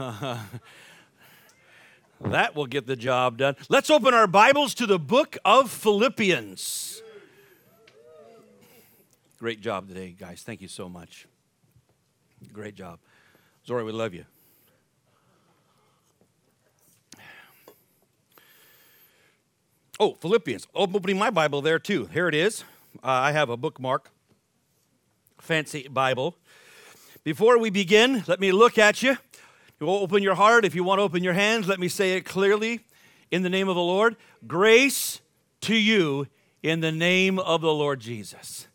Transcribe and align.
that 2.20 2.54
will 2.54 2.66
get 2.66 2.86
the 2.86 2.96
job 2.96 3.36
done. 3.36 3.56
Let's 3.68 3.90
open 3.90 4.14
our 4.14 4.26
Bibles 4.26 4.72
to 4.74 4.86
the 4.86 4.98
book 4.98 5.36
of 5.44 5.70
Philippians. 5.70 7.02
Great 9.38 9.60
job 9.60 9.88
today, 9.88 10.14
guys. 10.18 10.42
Thank 10.42 10.62
you 10.62 10.68
so 10.68 10.88
much. 10.88 11.26
Great 12.52 12.74
job. 12.74 12.98
Zora, 13.66 13.84
we 13.84 13.92
love 13.92 14.14
you. 14.14 14.24
Oh, 19.98 20.14
Philippians. 20.14 20.66
Opening 20.74 21.18
my 21.18 21.28
Bible 21.28 21.60
there 21.60 21.78
too. 21.78 22.06
Here 22.06 22.26
it 22.26 22.34
is. 22.34 22.64
Uh, 23.04 23.08
I 23.08 23.32
have 23.32 23.50
a 23.50 23.56
bookmark, 23.56 24.10
fancy 25.38 25.86
Bible. 25.88 26.36
Before 27.22 27.58
we 27.58 27.68
begin, 27.68 28.24
let 28.26 28.40
me 28.40 28.50
look 28.50 28.78
at 28.78 29.02
you. 29.02 29.18
You 29.80 29.88
open 29.88 30.22
your 30.22 30.34
heart. 30.34 30.66
If 30.66 30.74
you 30.74 30.84
want 30.84 30.98
to 30.98 31.04
open 31.04 31.24
your 31.24 31.32
hands, 31.32 31.66
let 31.66 31.80
me 31.80 31.88
say 31.88 32.12
it 32.12 32.26
clearly 32.26 32.80
in 33.30 33.42
the 33.42 33.48
name 33.48 33.66
of 33.66 33.76
the 33.76 33.80
Lord. 33.80 34.16
Grace 34.46 35.22
to 35.62 35.74
you 35.74 36.26
in 36.62 36.80
the 36.80 36.92
name 36.92 37.38
of 37.38 37.62
the 37.62 37.72
Lord 37.72 37.98
Jesus. 37.98 38.68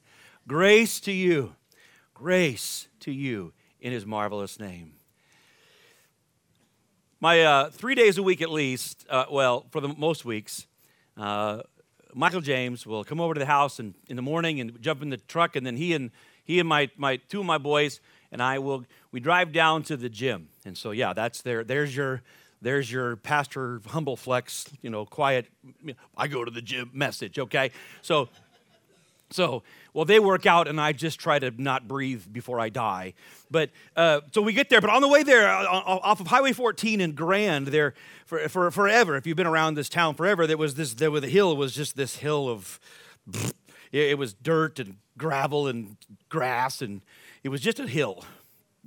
Grace 0.48 0.99
to 1.02 1.12
you. 1.12 1.53
Grace 2.15 2.88
to 3.02 3.12
you 3.12 3.53
in 3.79 3.91
his 3.91 4.03
marvelous 4.03 4.59
name. 4.59 4.93
My 7.20 7.43
uh, 7.43 7.70
three 7.70 7.93
days 7.93 8.17
a 8.17 8.23
week 8.23 8.41
at 8.41 8.49
least, 8.49 9.05
uh, 9.07 9.26
well, 9.29 9.67
for 9.70 9.81
the 9.81 9.90
most 9.90 10.26
weeks, 10.26 10.65
uh, 11.17 11.62
Michael 12.15 12.41
James 12.41 12.87
will 12.87 13.03
come 13.03 13.21
over 13.21 13.35
to 13.35 13.40
the 13.40 13.45
house 13.45 13.77
and, 13.77 13.93
in 14.07 14.15
the 14.15 14.23
morning 14.23 14.59
and 14.59 14.81
jump 14.81 15.03
in 15.03 15.12
the 15.12 15.17
truck, 15.17 15.55
and 15.55 15.67
then 15.67 15.77
he 15.77 15.93
and 15.93 16.09
he 16.43 16.59
and 16.59 16.67
my, 16.67 16.90
my 16.98 17.17
two 17.17 17.41
of 17.41 17.45
my 17.45 17.59
boys 17.59 17.99
and 18.31 18.41
I 18.41 18.59
will 18.59 18.85
we 19.11 19.20
drive 19.20 19.52
down 19.52 19.84
to 19.84 19.97
the 19.97 20.09
gym. 20.09 20.49
And 20.65 20.77
so 20.77 20.91
yeah, 20.91 21.13
that's 21.13 21.41
there. 21.41 21.63
There's 21.63 21.95
your 21.95 22.21
there's 22.61 22.91
your 22.91 23.17
pastor 23.17 23.81
humble 23.88 24.15
flex, 24.15 24.65
you 24.81 24.90
know, 24.90 25.05
quiet. 25.05 25.48
I 26.18 26.27
go 26.27 26.43
to 26.43 26.51
the 26.51 26.62
gym 26.62 26.90
message. 26.93 27.37
Okay, 27.37 27.71
so 28.01 28.29
so, 29.31 29.63
well, 29.93 30.05
they 30.05 30.20
work 30.20 30.46
out, 30.46 30.68
and 30.68 30.79
I 30.79 30.91
just 30.91 31.20
try 31.20 31.40
to 31.40 31.51
not 31.62 31.87
breathe 31.87 32.23
before 32.31 32.59
I 32.59 32.70
die. 32.70 33.13
But 33.49 33.71
uh, 33.96 34.21
so 34.31 34.41
we 34.41 34.53
get 34.53 34.70
there. 34.70 34.81
But 34.81 34.91
on 34.91 35.01
the 35.01 35.07
way 35.07 35.23
there, 35.23 35.49
uh, 35.49 35.65
off 35.65 36.20
of 36.20 36.27
Highway 36.27 36.53
14 36.53 37.01
in 37.01 37.13
Grand, 37.13 37.68
there 37.68 37.96
for, 38.26 38.48
for 38.49 38.70
forever. 38.71 39.15
If 39.15 39.26
you've 39.26 39.37
been 39.37 39.48
around 39.48 39.76
this 39.76 39.90
town 39.90 40.15
forever, 40.15 40.46
there 40.46 40.57
was 40.57 40.76
this. 40.76 40.93
There 40.93 41.12
was 41.12 41.21
the 41.21 41.29
hill 41.29 41.55
was 41.57 41.73
just 41.73 41.96
this 41.96 42.18
hill 42.18 42.49
of. 42.49 42.79
It 43.91 44.18
was 44.18 44.34
dirt 44.34 44.79
and 44.79 44.98
gravel 45.18 45.68
and 45.68 45.96
grass, 46.27 46.81
and 46.81 47.01
it 47.46 47.49
was 47.49 47.62
just 47.62 47.79
a 47.79 47.85
hill. 47.85 48.26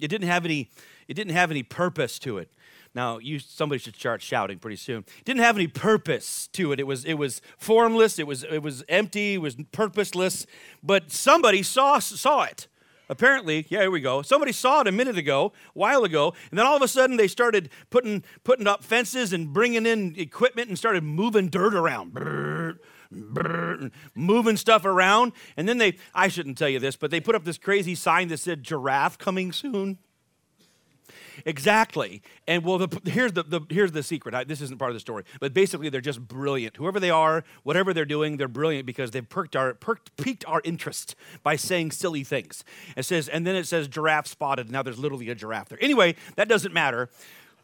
It 0.01 0.09
didn't 0.09 0.27
have 0.27 0.45
any. 0.45 0.69
It 1.07 1.15
didn't 1.15 1.33
have 1.33 1.53
any 1.53 1.63
purpose 1.63 2.19
to 2.19 2.39
it. 2.39 2.51
Now, 2.93 3.19
you 3.19 3.39
somebody 3.39 3.79
should 3.79 3.95
start 3.95 4.21
shouting 4.21 4.59
pretty 4.59 4.77
soon. 4.77 5.05
It 5.21 5.25
didn't 5.25 5.43
have 5.43 5.57
any 5.57 5.69
purpose 5.69 6.49
to 6.55 6.73
it. 6.73 6.81
It 6.81 6.87
was 6.87 7.05
it 7.05 7.15
was 7.15 7.41
formless. 7.57 8.19
It 8.19 8.27
was 8.27 8.43
it 8.43 8.61
was 8.61 8.83
empty. 8.89 9.35
It 9.35 9.43
was 9.43 9.55
purposeless. 9.71 10.45
But 10.83 11.13
somebody 11.13 11.63
saw 11.63 12.01
saw 12.01 12.43
it. 12.43 12.67
Apparently, 13.09 13.65
yeah, 13.69 13.83
here 13.83 13.93
we 13.93 14.01
go. 14.01 14.23
Somebody 14.23 14.51
saw 14.51 14.81
it 14.81 14.89
a 14.89 14.93
minute 14.93 15.17
ago, 15.17 15.53
a 15.69 15.79
while 15.79 16.03
ago, 16.03 16.35
and 16.51 16.59
then 16.59 16.67
all 16.67 16.77
of 16.77 16.83
a 16.83 16.89
sudden 16.89 17.17
they 17.17 17.29
started 17.29 17.71
putting 17.91 18.25
putting 18.43 18.67
up 18.67 18.83
fences 18.83 19.33
and 19.33 19.53
bringing 19.53 19.87
in 19.87 20.15
equipment 20.19 20.69
and 20.69 20.77
started 20.77 21.05
moving 21.05 21.49
dirt 21.49 21.75
around. 21.75 22.13
Brr, 22.13 22.25
brr, 22.25 22.48
moving 23.11 24.57
stuff 24.57 24.85
around. 24.85 25.33
And 25.57 25.69
then 25.69 25.79
they, 25.79 25.97
I 26.15 26.29
shouldn't 26.29 26.59
tell 26.59 26.69
you 26.69 26.79
this, 26.79 26.97
but 26.97 27.11
they 27.11 27.21
put 27.21 27.35
up 27.35 27.45
this 27.45 27.59
crazy 27.59 27.95
sign 27.95 28.29
that 28.29 28.39
said 28.39 28.63
giraffe 28.63 29.19
coming 29.19 29.53
soon. 29.53 29.99
Exactly. 31.45 32.23
And 32.47 32.65
well, 32.65 32.79
the, 32.79 33.11
here's, 33.11 33.33
the, 33.33 33.43
the, 33.43 33.61
here's 33.71 33.93
the 33.93 34.03
secret. 34.03 34.35
I, 34.35 34.45
this 34.45 34.61
isn't 34.61 34.79
part 34.79 34.91
of 34.91 34.95
the 34.95 35.01
story, 35.01 35.25
but 35.41 35.55
basically 35.55 35.89
they're 35.89 36.01
just 36.01 36.27
brilliant. 36.27 36.77
Whoever 36.77 36.99
they 37.01 37.11
are, 37.11 37.45
whatever 37.63 37.95
they're 37.95 38.05
doing, 38.05 38.37
they're 38.37 38.49
brilliant 38.49 38.87
because 38.87 39.11
they've 39.11 39.29
perked 39.29 39.55
our, 39.57 39.75
perked, 39.75 40.17
piqued 40.17 40.45
our 40.47 40.61
interest 40.65 41.15
by 41.43 41.57
saying 41.57 41.93
silly 41.93 42.25
things. 42.25 42.65
It 42.97 43.05
says, 43.05 43.29
and 43.29 43.47
then 43.47 43.55
it 43.55 43.67
says 43.67 43.89
giraffe 43.89 44.27
spotted. 44.27 44.71
Now 44.71 44.83
there's 44.83 44.99
literally 44.99 45.29
a 45.31 45.35
giraffe 45.35 45.69
there. 45.69 45.79
Anyway, 45.81 46.17
that 46.37 46.49
doesn't 46.49 46.75
matter. 46.75 47.09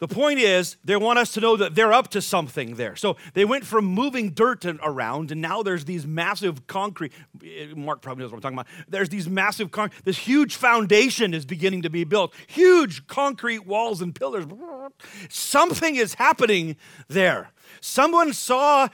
The 0.06 0.14
point 0.14 0.38
is, 0.38 0.76
they 0.84 0.96
want 0.96 1.18
us 1.18 1.32
to 1.32 1.40
know 1.40 1.56
that 1.56 1.74
they're 1.74 1.94
up 1.94 2.08
to 2.08 2.20
something 2.20 2.74
there. 2.74 2.94
So 2.94 3.16
they 3.32 3.46
went 3.46 3.64
from 3.64 3.86
moving 3.86 4.32
dirt 4.32 4.66
around, 4.66 5.32
and 5.32 5.40
now 5.40 5.62
there's 5.62 5.86
these 5.86 6.06
massive 6.06 6.66
concrete. 6.66 7.14
Eh, 7.42 7.68
Mark 7.74 8.02
probably 8.02 8.22
knows 8.22 8.30
what 8.30 8.36
I'm 8.36 8.42
talking 8.42 8.58
about. 8.58 8.66
There's 8.86 9.08
these 9.08 9.30
massive, 9.30 9.70
con- 9.70 9.90
this 10.04 10.18
huge 10.18 10.56
foundation 10.56 11.32
is 11.32 11.46
beginning 11.46 11.80
to 11.82 11.88
be 11.88 12.04
built. 12.04 12.34
Huge 12.48 13.06
concrete 13.06 13.66
walls 13.66 14.02
and 14.02 14.14
pillars. 14.14 14.44
Something 15.30 15.96
is 15.96 16.12
happening 16.12 16.76
there. 17.08 17.48
Someone 17.80 18.34
saw 18.34 18.88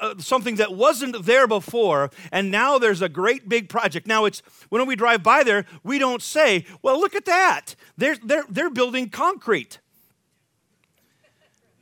uh, 0.00 0.14
something 0.18 0.56
that 0.56 0.74
wasn't 0.74 1.26
there 1.26 1.46
before, 1.46 2.10
and 2.32 2.50
now 2.50 2.76
there's 2.76 3.02
a 3.02 3.08
great 3.08 3.48
big 3.48 3.68
project. 3.68 4.08
Now, 4.08 4.24
it's 4.24 4.42
when 4.68 4.84
we 4.84 4.96
drive 4.96 5.22
by 5.22 5.44
there, 5.44 5.64
we 5.84 6.00
don't 6.00 6.22
say, 6.22 6.66
Well, 6.82 6.98
look 6.98 7.14
at 7.14 7.24
that. 7.26 7.76
They're, 7.96 8.16
they're, 8.20 8.44
they're 8.48 8.70
building 8.70 9.10
concrete 9.10 9.78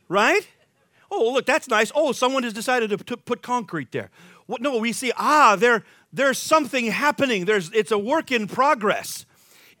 right? 0.07 0.47
Oh, 1.11 1.31
look, 1.33 1.45
that's 1.45 1.67
nice. 1.67 1.91
Oh, 1.95 2.11
someone 2.11 2.43
has 2.43 2.53
decided 2.53 2.89
to, 2.89 3.17
put 3.17 3.41
concrete 3.41 3.91
there. 3.91 4.09
What, 4.47 4.61
no, 4.61 4.77
we 4.77 4.91
see, 4.91 5.11
ah, 5.17 5.55
there, 5.55 5.83
there's 6.11 6.37
something 6.37 6.87
happening. 6.87 7.45
There's, 7.45 7.71
it's 7.71 7.91
a 7.91 7.97
work 7.97 8.31
in 8.31 8.47
progress. 8.47 9.25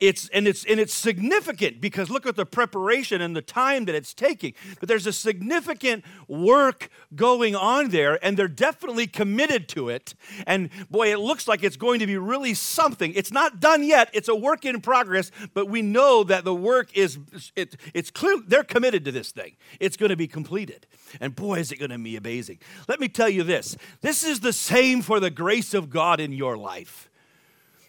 It's, 0.01 0.27
and, 0.29 0.45
it's, 0.45 0.65
and 0.65 0.77
it's 0.77 0.93
significant 0.93 1.79
because 1.79 2.09
look 2.09 2.25
at 2.25 2.35
the 2.35 2.45
preparation 2.45 3.21
and 3.21 3.33
the 3.33 3.41
time 3.41 3.85
that 3.85 3.95
it's 3.95 4.13
taking. 4.13 4.53
But 4.79 4.89
there's 4.89 5.07
a 5.07 5.13
significant 5.13 6.03
work 6.27 6.89
going 7.15 7.55
on 7.55 7.89
there, 7.89 8.23
and 8.23 8.35
they're 8.35 8.49
definitely 8.49 9.07
committed 9.07 9.69
to 9.69 9.87
it. 9.89 10.13
And 10.45 10.69
boy, 10.89 11.13
it 11.13 11.19
looks 11.19 11.47
like 11.47 11.63
it's 11.63 11.77
going 11.77 11.99
to 11.99 12.07
be 12.07 12.17
really 12.17 12.53
something. 12.53 13.13
It's 13.13 13.31
not 13.31 13.61
done 13.61 13.83
yet, 13.83 14.09
it's 14.13 14.27
a 14.27 14.35
work 14.35 14.65
in 14.65 14.81
progress, 14.81 15.31
but 15.53 15.69
we 15.69 15.81
know 15.81 16.23
that 16.25 16.43
the 16.43 16.55
work 16.55 16.95
is, 16.95 17.17
it, 17.55 17.77
it's 17.93 18.11
clear, 18.11 18.37
they're 18.45 18.63
committed 18.63 19.05
to 19.05 19.11
this 19.13 19.31
thing. 19.31 19.55
It's 19.79 19.95
going 19.95 20.09
to 20.09 20.17
be 20.17 20.27
completed. 20.27 20.87
And 21.21 21.33
boy, 21.33 21.59
is 21.59 21.71
it 21.71 21.77
going 21.77 21.91
to 21.91 21.97
be 21.97 22.17
amazing. 22.17 22.59
Let 22.89 22.99
me 22.99 23.07
tell 23.07 23.29
you 23.29 23.43
this 23.43 23.77
this 24.01 24.23
is 24.23 24.41
the 24.41 24.53
same 24.53 25.01
for 25.01 25.19
the 25.19 25.29
grace 25.29 25.73
of 25.73 25.89
God 25.89 26.19
in 26.19 26.33
your 26.33 26.57
life 26.57 27.09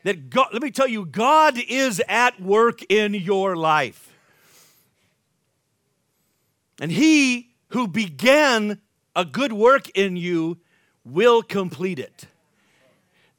that 0.06 0.30
God, 0.30 0.50
let 0.52 0.62
me 0.62 0.70
tell 0.70 0.86
you, 0.86 1.04
God 1.04 1.58
is 1.68 2.00
at 2.06 2.40
work 2.40 2.80
in 2.88 3.12
your 3.12 3.56
life. 3.56 4.14
And 6.80 6.92
He 6.92 7.48
who 7.70 7.88
began 7.88 8.80
a 9.16 9.24
good 9.24 9.52
work 9.52 9.88
in 9.98 10.16
you 10.16 10.58
will 11.04 11.42
complete 11.42 11.98
it. 11.98 12.26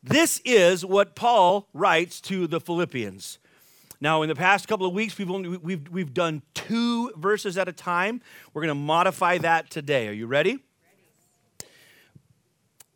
This 0.04 0.42
is 0.44 0.84
what 0.84 1.16
Paul 1.16 1.70
writes 1.74 2.20
to 2.22 2.48
the 2.48 2.60
Philippians. 2.60 3.40
Now, 4.02 4.22
in 4.22 4.28
the 4.28 4.36
past 4.36 4.68
couple 4.68 4.86
of 4.86 4.94
weeks, 4.94 5.18
we've, 5.18 5.32
only, 5.32 5.58
we've, 5.58 5.88
we've 5.90 6.14
done 6.14 6.42
two 6.54 7.14
verses 7.16 7.58
at 7.58 7.70
a 7.70 7.74
time. 7.74 8.20
We're 8.54 8.64
going 8.64 8.76
to 8.76 8.76
modify 8.76 9.38
that 9.38 9.70
today. 9.70 10.10
Are 10.10 10.14
you 10.14 10.28
ready? 10.28 10.60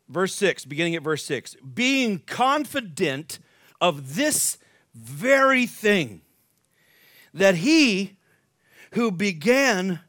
Verse 0.10 0.36
6, 0.36 0.66
beginning 0.66 0.96
at 0.96 1.04
verse 1.04 1.24
6. 1.24 1.56
Being 1.74 2.20
confident 2.20 3.40
of 3.82 4.16
this 4.16 4.58
very 4.94 5.66
thing 5.66 6.22
that 7.34 7.56
he 7.56 8.16
who 8.94 9.12
began 9.12 10.00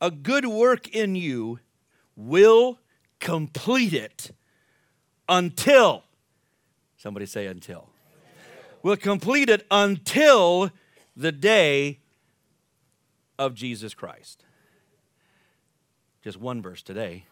a 0.00 0.10
good 0.10 0.46
work 0.46 0.88
in 0.88 1.14
you 1.14 1.60
will 2.16 2.78
complete 3.20 3.92
it 3.92 4.30
until, 5.28 6.04
somebody 6.96 7.26
say 7.26 7.46
until, 7.46 7.90
will 8.82 8.96
complete 8.96 9.48
it 9.48 9.66
until 9.70 10.70
the 11.16 11.32
day 11.32 11.98
of 13.38 13.54
Jesus 13.54 13.94
Christ. 13.94 14.44
Just 16.22 16.38
one 16.38 16.62
verse 16.62 16.82
today. 16.82 17.24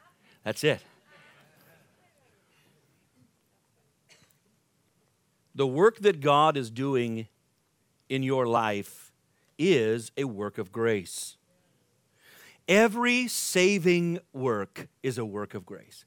That's 0.45 0.65
it. 0.65 0.81
The 5.59 5.67
work 5.67 5.99
that 5.99 6.21
God 6.21 6.57
is 6.57 6.71
doing 6.71 7.27
in 8.09 8.23
your 8.23 8.47
life 8.47 9.11
is 9.59 10.13
a 10.17 10.23
work 10.23 10.57
of 10.57 10.71
grace. 10.71 11.37
Every 12.69 13.27
saving 13.27 14.21
work 14.33 14.87
is 15.03 15.19
a 15.19 15.25
work 15.25 15.55
of 15.55 15.67
grace. 15.67 16.05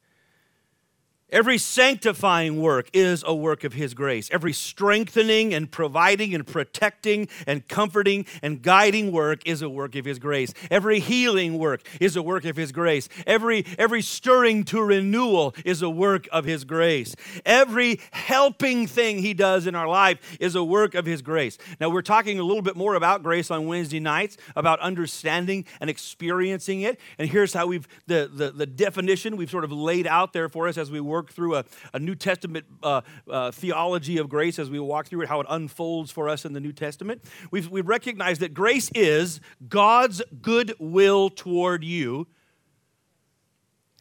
Every 1.31 1.57
sanctifying 1.57 2.61
work 2.61 2.89
is 2.91 3.23
a 3.25 3.33
work 3.33 3.63
of 3.63 3.71
His 3.71 3.93
grace. 3.93 4.29
Every 4.31 4.51
strengthening 4.51 5.53
and 5.53 5.71
providing 5.71 6.35
and 6.35 6.45
protecting 6.45 7.29
and 7.47 7.65
comforting 7.69 8.25
and 8.41 8.61
guiding 8.61 9.13
work 9.13 9.41
is 9.45 9.61
a 9.61 9.69
work 9.69 9.95
of 9.95 10.03
His 10.03 10.19
grace. 10.19 10.53
Every 10.69 10.99
healing 10.99 11.57
work 11.57 11.87
is 12.01 12.17
a 12.17 12.21
work 12.21 12.43
of 12.43 12.57
His 12.57 12.73
grace. 12.73 13.07
Every, 13.25 13.65
every 13.77 14.01
stirring 14.01 14.65
to 14.65 14.81
renewal 14.81 15.55
is 15.63 15.81
a 15.81 15.89
work 15.89 16.27
of 16.33 16.43
His 16.43 16.65
grace. 16.65 17.15
Every 17.45 18.01
helping 18.11 18.85
thing 18.85 19.19
He 19.19 19.33
does 19.33 19.67
in 19.67 19.73
our 19.73 19.87
life 19.87 20.37
is 20.41 20.55
a 20.55 20.63
work 20.65 20.95
of 20.95 21.05
His 21.05 21.21
grace. 21.21 21.57
Now, 21.79 21.89
we're 21.89 22.01
talking 22.01 22.39
a 22.39 22.43
little 22.43 22.61
bit 22.61 22.75
more 22.75 22.95
about 22.95 23.23
grace 23.23 23.49
on 23.49 23.67
Wednesday 23.67 24.01
nights, 24.01 24.35
about 24.57 24.81
understanding 24.81 25.63
and 25.79 25.89
experiencing 25.89 26.81
it. 26.81 26.99
And 27.17 27.29
here's 27.29 27.53
how 27.53 27.67
we've, 27.67 27.87
the, 28.07 28.29
the, 28.33 28.51
the 28.51 28.65
definition 28.65 29.37
we've 29.37 29.49
sort 29.49 29.63
of 29.63 29.71
laid 29.71 30.07
out 30.07 30.33
there 30.33 30.49
for 30.49 30.67
us 30.67 30.77
as 30.77 30.91
we 30.91 30.99
work 30.99 31.20
work 31.21 31.31
through 31.31 31.55
a, 31.55 31.65
a 31.93 31.99
New 31.99 32.15
Testament 32.15 32.65
uh, 32.81 33.01
uh, 33.29 33.51
theology 33.51 34.17
of 34.17 34.27
grace 34.27 34.57
as 34.57 34.71
we 34.71 34.79
walk 34.79 35.05
through 35.05 35.21
it, 35.21 35.29
how 35.29 35.39
it 35.39 35.45
unfolds 35.49 36.09
for 36.09 36.27
us 36.27 36.45
in 36.45 36.53
the 36.53 36.59
New 36.59 36.71
Testament. 36.73 37.23
We've, 37.51 37.69
we 37.69 37.81
recognize 37.81 38.39
that 38.39 38.55
grace 38.55 38.89
is 38.95 39.39
God's 39.69 40.23
good 40.41 40.73
will 40.79 41.29
toward 41.29 41.83
you 41.83 42.25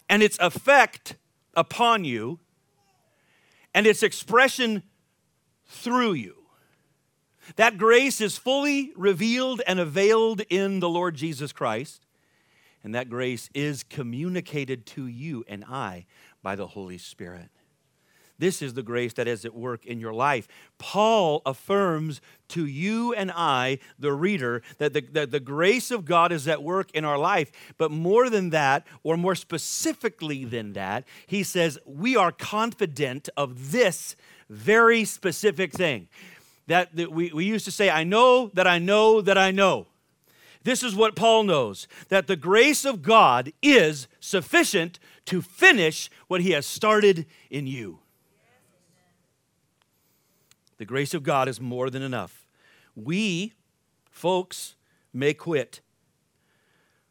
and 0.08 0.22
its 0.22 0.38
effect 0.38 1.16
upon 1.52 2.06
you 2.06 2.38
and 3.74 3.86
its 3.86 4.02
expression 4.02 4.82
through 5.66 6.14
you. 6.14 6.36
That 7.56 7.76
grace 7.76 8.22
is 8.22 8.38
fully 8.38 8.92
revealed 8.96 9.60
and 9.66 9.78
availed 9.78 10.40
in 10.48 10.80
the 10.80 10.88
Lord 10.88 11.16
Jesus 11.16 11.52
Christ, 11.52 12.06
and 12.82 12.94
that 12.94 13.10
grace 13.10 13.50
is 13.52 13.82
communicated 13.82 14.86
to 14.86 15.06
you 15.06 15.44
and 15.46 15.66
I 15.66 16.06
by 16.42 16.56
the 16.56 16.68
Holy 16.68 16.98
Spirit. 16.98 17.50
This 18.40 18.62
is 18.62 18.72
the 18.72 18.82
grace 18.82 19.12
that 19.14 19.28
is 19.28 19.44
at 19.44 19.54
work 19.54 19.84
in 19.84 20.00
your 20.00 20.14
life. 20.14 20.48
Paul 20.78 21.42
affirms 21.44 22.22
to 22.48 22.64
you 22.64 23.12
and 23.12 23.30
I, 23.30 23.80
the 23.98 24.14
reader, 24.14 24.62
that 24.78 24.94
the, 24.94 25.02
that 25.12 25.30
the 25.30 25.40
grace 25.40 25.90
of 25.90 26.06
God 26.06 26.32
is 26.32 26.48
at 26.48 26.62
work 26.62 26.90
in 26.92 27.04
our 27.04 27.18
life. 27.18 27.52
But 27.76 27.90
more 27.90 28.30
than 28.30 28.48
that, 28.50 28.86
or 29.02 29.18
more 29.18 29.34
specifically 29.34 30.46
than 30.46 30.72
that, 30.72 31.04
he 31.26 31.42
says, 31.42 31.78
we 31.84 32.16
are 32.16 32.32
confident 32.32 33.28
of 33.36 33.72
this 33.72 34.16
very 34.48 35.04
specific 35.04 35.72
thing. 35.72 36.08
That, 36.66 36.96
that 36.96 37.12
we, 37.12 37.30
we 37.34 37.44
used 37.44 37.66
to 37.66 37.70
say, 37.70 37.90
I 37.90 38.04
know 38.04 38.50
that 38.54 38.66
I 38.66 38.78
know 38.78 39.20
that 39.20 39.36
I 39.36 39.50
know. 39.50 39.86
This 40.62 40.82
is 40.82 40.94
what 40.94 41.16
Paul 41.16 41.44
knows 41.44 41.88
that 42.08 42.26
the 42.26 42.36
grace 42.36 42.84
of 42.84 43.02
God 43.02 43.52
is 43.62 44.08
sufficient 44.20 44.98
to 45.26 45.40
finish 45.40 46.10
what 46.28 46.42
he 46.42 46.50
has 46.50 46.66
started 46.66 47.26
in 47.50 47.66
you. 47.66 48.00
The 50.76 50.84
grace 50.84 51.14
of 51.14 51.22
God 51.22 51.48
is 51.48 51.60
more 51.60 51.90
than 51.90 52.02
enough. 52.02 52.46
We, 52.94 53.54
folks, 54.10 54.76
may 55.12 55.34
quit. 55.34 55.80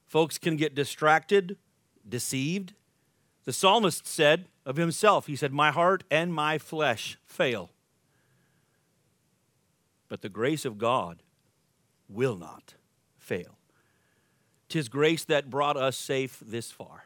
Folks 0.05 0.37
can 0.37 0.55
get 0.55 0.75
distracted, 0.75 1.57
deceived. 2.07 2.73
The 3.45 3.53
psalmist 3.53 4.07
said 4.07 4.47
of 4.65 4.75
himself, 4.75 5.27
he 5.27 5.35
said, 5.35 5.53
My 5.53 5.71
heart 5.71 6.03
and 6.09 6.33
my 6.33 6.57
flesh 6.57 7.17
fail. 7.25 7.71
But 10.07 10.21
the 10.21 10.29
grace 10.29 10.65
of 10.65 10.79
God 10.79 11.21
will 12.07 12.35
not 12.35 12.73
fail. 13.29 13.59
Tis 14.69 14.89
grace 14.89 15.23
that 15.25 15.51
brought 15.51 15.77
us 15.77 15.95
safe 15.95 16.41
this 16.43 16.71
far, 16.71 17.05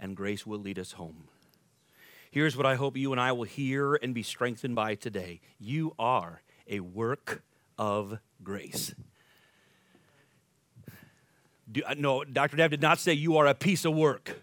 and 0.00 0.16
grace 0.16 0.44
will 0.44 0.58
lead 0.58 0.80
us 0.80 0.92
home. 0.92 1.28
Here's 2.28 2.56
what 2.56 2.66
I 2.66 2.74
hope 2.74 2.96
you 2.96 3.12
and 3.12 3.20
I 3.20 3.30
will 3.30 3.44
hear 3.44 3.94
and 3.94 4.12
be 4.12 4.24
strengthened 4.24 4.74
by 4.74 4.96
today 4.96 5.40
you 5.60 5.94
are 5.96 6.42
a 6.68 6.80
work 6.80 7.44
of 7.78 8.18
grace. 8.42 8.92
Do, 11.70 11.82
uh, 11.86 11.94
no, 11.96 12.24
Dr. 12.24 12.56
Dev 12.56 12.72
did 12.72 12.82
not 12.82 12.98
say 12.98 13.12
you 13.12 13.36
are 13.36 13.46
a 13.46 13.54
piece 13.54 13.84
of 13.84 13.94
work. 13.94 14.42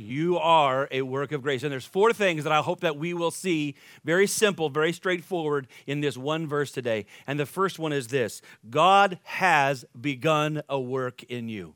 You 0.00 0.38
are 0.38 0.88
a 0.90 1.02
work 1.02 1.32
of 1.32 1.42
grace. 1.42 1.62
And 1.62 1.70
there's 1.70 1.84
four 1.84 2.12
things 2.12 2.44
that 2.44 2.52
I 2.52 2.60
hope 2.60 2.80
that 2.80 2.96
we 2.96 3.14
will 3.14 3.30
see 3.30 3.74
very 4.04 4.26
simple, 4.26 4.68
very 4.70 4.92
straightforward 4.92 5.66
in 5.86 6.00
this 6.00 6.16
one 6.16 6.46
verse 6.46 6.72
today. 6.72 7.06
And 7.26 7.38
the 7.38 7.46
first 7.46 7.78
one 7.78 7.92
is 7.92 8.08
this 8.08 8.42
God 8.68 9.18
has 9.24 9.84
begun 9.98 10.62
a 10.68 10.80
work 10.80 11.22
in 11.24 11.48
you. 11.48 11.74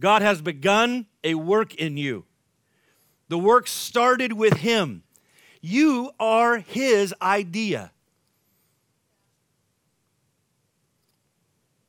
God 0.00 0.22
has 0.22 0.40
begun 0.40 1.06
a 1.24 1.34
work 1.34 1.74
in 1.74 1.96
you. 1.96 2.24
The 3.28 3.38
work 3.38 3.66
started 3.66 4.32
with 4.32 4.54
Him. 4.54 5.02
You 5.60 6.12
are 6.18 6.58
His 6.58 7.14
idea. 7.20 7.92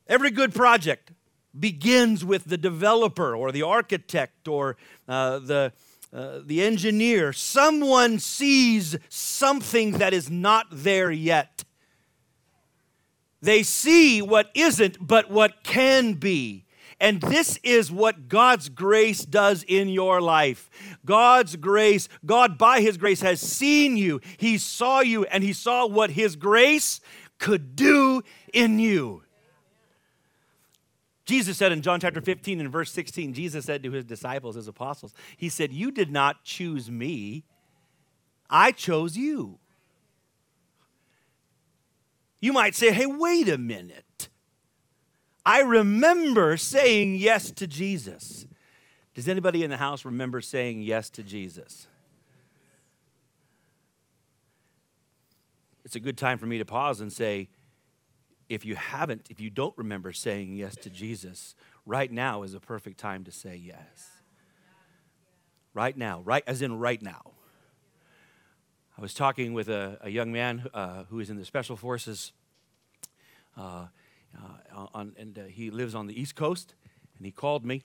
Every 0.08 0.32
good 0.32 0.52
project 0.52 1.12
begins 1.58 2.24
with 2.24 2.44
the 2.44 2.56
developer 2.56 3.34
or 3.34 3.52
the 3.52 3.62
architect 3.62 4.46
or 4.48 4.76
uh, 5.08 5.38
the, 5.38 5.72
uh, 6.12 6.40
the 6.44 6.62
engineer. 6.62 7.32
Someone 7.32 8.18
sees 8.18 8.96
something 9.08 9.92
that 9.92 10.12
is 10.12 10.30
not 10.30 10.66
there 10.70 11.10
yet. 11.10 11.64
They 13.42 13.62
see 13.62 14.20
what 14.20 14.50
isn't, 14.54 15.06
but 15.06 15.30
what 15.30 15.64
can 15.64 16.14
be. 16.14 16.66
And 17.00 17.22
this 17.22 17.58
is 17.62 17.90
what 17.90 18.28
God's 18.28 18.68
grace 18.68 19.24
does 19.24 19.64
in 19.66 19.88
your 19.88 20.20
life. 20.20 20.68
God's 21.06 21.56
grace, 21.56 22.08
God 22.26 22.58
by 22.58 22.82
His 22.82 22.98
grace 22.98 23.22
has 23.22 23.40
seen 23.40 23.96
you. 23.96 24.20
He 24.36 24.58
saw 24.58 25.00
you 25.00 25.24
and 25.24 25.42
He 25.42 25.54
saw 25.54 25.86
what 25.86 26.10
His 26.10 26.36
grace 26.36 27.00
could 27.38 27.74
do 27.74 28.22
in 28.52 28.78
you. 28.78 29.22
Jesus 31.30 31.56
said 31.56 31.70
in 31.70 31.80
John 31.80 32.00
chapter 32.00 32.20
15 32.20 32.58
and 32.60 32.72
verse 32.72 32.90
16, 32.90 33.34
Jesus 33.34 33.64
said 33.64 33.84
to 33.84 33.92
his 33.92 34.04
disciples, 34.04 34.56
his 34.56 34.66
apostles, 34.66 35.14
He 35.36 35.48
said, 35.48 35.72
You 35.72 35.92
did 35.92 36.10
not 36.10 36.42
choose 36.42 36.90
me, 36.90 37.44
I 38.50 38.72
chose 38.72 39.16
you. 39.16 39.60
You 42.40 42.52
might 42.52 42.74
say, 42.74 42.90
Hey, 42.90 43.06
wait 43.06 43.48
a 43.48 43.58
minute. 43.58 44.28
I 45.46 45.60
remember 45.60 46.56
saying 46.56 47.14
yes 47.14 47.52
to 47.52 47.68
Jesus. 47.68 48.44
Does 49.14 49.28
anybody 49.28 49.62
in 49.62 49.70
the 49.70 49.76
house 49.76 50.04
remember 50.04 50.40
saying 50.40 50.82
yes 50.82 51.10
to 51.10 51.22
Jesus? 51.22 51.86
It's 55.84 55.94
a 55.94 56.00
good 56.00 56.18
time 56.18 56.38
for 56.38 56.46
me 56.46 56.58
to 56.58 56.64
pause 56.64 57.00
and 57.00 57.12
say, 57.12 57.50
if 58.50 58.66
you 58.66 58.74
haven't, 58.74 59.28
if 59.30 59.40
you 59.40 59.48
don't 59.48 59.72
remember 59.78 60.12
saying 60.12 60.56
yes 60.56 60.74
to 60.74 60.90
Jesus, 60.90 61.54
right 61.86 62.10
now 62.10 62.42
is 62.42 62.52
a 62.52 62.60
perfect 62.60 62.98
time 62.98 63.22
to 63.24 63.30
say 63.30 63.54
yes. 63.54 64.10
Right 65.72 65.96
now, 65.96 66.20
right 66.24 66.42
as 66.48 66.60
in 66.60 66.76
right 66.76 67.00
now. 67.00 67.30
I 68.98 69.00
was 69.00 69.14
talking 69.14 69.54
with 69.54 69.68
a, 69.68 69.98
a 70.02 70.10
young 70.10 70.32
man 70.32 70.68
uh, 70.74 71.04
who 71.04 71.20
is 71.20 71.30
in 71.30 71.36
the 71.36 71.44
special 71.44 71.76
forces, 71.76 72.32
uh, 73.56 73.86
uh, 74.36 74.86
on, 74.94 75.14
and 75.16 75.38
uh, 75.38 75.42
he 75.44 75.70
lives 75.70 75.94
on 75.94 76.08
the 76.08 76.20
East 76.20 76.34
Coast, 76.34 76.74
and 77.16 77.24
he 77.24 77.30
called 77.30 77.64
me 77.64 77.84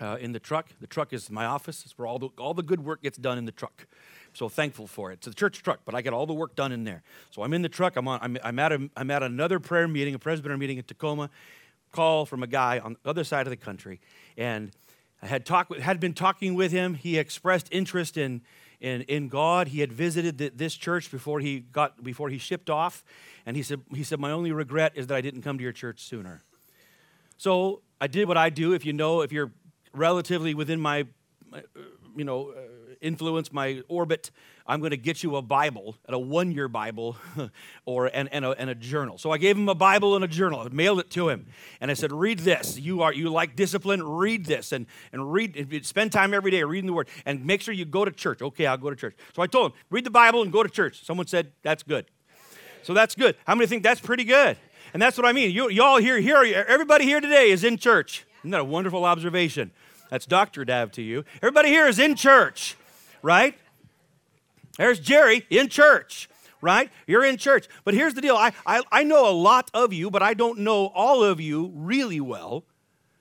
uh, 0.00 0.18
in 0.20 0.30
the 0.30 0.40
truck. 0.40 0.68
The 0.80 0.86
truck 0.86 1.12
is 1.12 1.30
my 1.30 1.46
office. 1.46 1.82
It's 1.84 1.98
where 1.98 2.06
all 2.06 2.20
the, 2.20 2.28
all 2.38 2.54
the 2.54 2.62
good 2.62 2.84
work 2.84 3.02
gets 3.02 3.18
done 3.18 3.38
in 3.38 3.44
the 3.44 3.52
truck 3.52 3.86
so 4.34 4.48
thankful 4.48 4.86
for 4.86 5.12
it. 5.12 5.14
It's 5.14 5.26
a 5.28 5.34
church 5.34 5.62
truck, 5.62 5.80
but 5.84 5.94
I 5.94 6.02
get 6.02 6.12
all 6.12 6.26
the 6.26 6.34
work 6.34 6.56
done 6.56 6.72
in 6.72 6.84
there. 6.84 7.02
So 7.30 7.42
I'm 7.42 7.52
in 7.54 7.62
the 7.62 7.68
truck. 7.68 7.96
I'm 7.96 8.08
on. 8.08 8.18
I'm, 8.20 8.36
I'm 8.42 8.58
at 8.58 8.72
a, 8.72 8.90
I'm 8.96 9.10
at 9.10 9.22
another 9.22 9.60
prayer 9.60 9.88
meeting, 9.88 10.14
a 10.14 10.18
presbyter 10.18 10.56
meeting 10.58 10.78
in 10.78 10.84
Tacoma. 10.84 11.30
Call 11.92 12.26
from 12.26 12.42
a 12.42 12.48
guy 12.48 12.80
on 12.80 12.96
the 13.02 13.10
other 13.10 13.22
side 13.22 13.46
of 13.46 13.50
the 13.50 13.56
country, 13.56 14.00
and 14.36 14.72
I 15.22 15.26
had 15.26 15.46
talked 15.46 15.78
had 15.78 16.00
been 16.00 16.12
talking 16.12 16.54
with 16.54 16.72
him. 16.72 16.94
He 16.94 17.18
expressed 17.18 17.68
interest 17.70 18.16
in 18.16 18.42
in, 18.80 19.02
in 19.02 19.28
God. 19.28 19.68
He 19.68 19.78
had 19.78 19.92
visited 19.92 20.38
the, 20.38 20.48
this 20.48 20.74
church 20.74 21.10
before 21.12 21.38
he 21.38 21.60
got 21.60 22.02
before 22.02 22.30
he 22.30 22.38
shipped 22.38 22.68
off, 22.68 23.04
and 23.46 23.56
he 23.56 23.62
said 23.62 23.82
he 23.94 24.02
said 24.02 24.18
my 24.18 24.32
only 24.32 24.50
regret 24.50 24.92
is 24.96 25.06
that 25.06 25.14
I 25.14 25.20
didn't 25.20 25.42
come 25.42 25.56
to 25.58 25.62
your 25.62 25.72
church 25.72 26.02
sooner. 26.02 26.42
So 27.36 27.82
I 28.00 28.08
did 28.08 28.26
what 28.26 28.36
I 28.36 28.50
do. 28.50 28.72
If 28.72 28.84
you 28.84 28.92
know, 28.92 29.20
if 29.20 29.30
you're 29.30 29.52
relatively 29.92 30.54
within 30.54 30.80
my, 30.80 31.06
uh, 31.52 31.60
you 32.16 32.24
know. 32.24 32.50
Uh, 32.50 32.73
Influence 33.04 33.52
my 33.52 33.82
orbit, 33.88 34.30
I'm 34.66 34.80
going 34.80 34.92
to 34.92 34.96
get 34.96 35.22
you 35.22 35.36
a 35.36 35.42
Bible, 35.42 35.94
a 36.08 36.18
one 36.18 36.50
year 36.50 36.68
Bible, 36.68 37.16
or 37.84 38.06
and, 38.06 38.28
and, 38.32 38.44
a, 38.44 38.50
and 38.52 38.70
a 38.70 38.74
journal. 38.74 39.18
So 39.18 39.30
I 39.30 39.38
gave 39.38 39.56
him 39.56 39.68
a 39.68 39.74
Bible 39.74 40.16
and 40.16 40.24
a 40.24 40.28
journal. 40.28 40.60
I 40.60 40.68
mailed 40.70 41.00
it 41.00 41.10
to 41.10 41.28
him. 41.28 41.46
And 41.80 41.90
I 41.90 41.94
said, 41.94 42.12
Read 42.12 42.40
this. 42.40 42.78
You 42.78 43.02
are 43.02 43.12
you 43.12 43.28
like 43.28 43.56
discipline? 43.56 44.02
Read 44.02 44.46
this. 44.46 44.72
And, 44.72 44.86
and 45.12 45.32
read, 45.32 45.84
spend 45.84 46.12
time 46.12 46.32
every 46.32 46.50
day 46.50 46.64
reading 46.64 46.86
the 46.86 46.94
word. 46.94 47.08
And 47.26 47.44
make 47.44 47.60
sure 47.60 47.74
you 47.74 47.84
go 47.84 48.04
to 48.04 48.10
church. 48.10 48.40
Okay, 48.40 48.66
I'll 48.66 48.78
go 48.78 48.90
to 48.90 48.96
church. 48.96 49.14
So 49.36 49.42
I 49.42 49.46
told 49.46 49.72
him, 49.72 49.78
Read 49.90 50.04
the 50.04 50.10
Bible 50.10 50.42
and 50.42 50.50
go 50.50 50.62
to 50.62 50.68
church. 50.68 51.04
Someone 51.04 51.26
said, 51.26 51.52
That's 51.62 51.82
good. 51.82 52.06
So 52.82 52.94
that's 52.94 53.14
good. 53.14 53.36
How 53.46 53.54
many 53.54 53.66
think 53.66 53.82
that's 53.82 54.00
pretty 54.00 54.24
good? 54.24 54.56
And 54.92 55.02
that's 55.02 55.16
what 55.16 55.26
I 55.26 55.32
mean. 55.32 55.50
You, 55.50 55.68
you 55.70 55.82
all 55.82 55.98
here, 55.98 56.20
here, 56.20 56.64
everybody 56.68 57.04
here 57.04 57.20
today 57.20 57.50
is 57.50 57.64
in 57.64 57.78
church. 57.78 58.24
Isn't 58.40 58.52
that 58.52 58.60
a 58.60 58.64
wonderful 58.64 59.04
observation? 59.04 59.72
That's 60.10 60.26
Dr. 60.26 60.64
Dav 60.64 60.92
to 60.92 61.02
you. 61.02 61.24
Everybody 61.36 61.70
here 61.70 61.88
is 61.88 61.98
in 61.98 62.14
church, 62.14 62.76
right? 63.24 63.56
There's 64.76 65.00
Jerry 65.00 65.46
in 65.48 65.68
church, 65.68 66.28
right? 66.60 66.90
You're 67.06 67.24
in 67.24 67.38
church. 67.38 67.68
But 67.84 67.94
here's 67.94 68.14
the 68.14 68.20
deal 68.20 68.36
I, 68.36 68.52
I, 68.66 68.82
I 68.92 69.02
know 69.02 69.28
a 69.28 69.32
lot 69.32 69.70
of 69.72 69.92
you, 69.92 70.10
but 70.10 70.22
I 70.22 70.34
don't 70.34 70.60
know 70.60 70.86
all 70.94 71.24
of 71.24 71.40
you 71.40 71.72
really 71.74 72.20
well. 72.20 72.64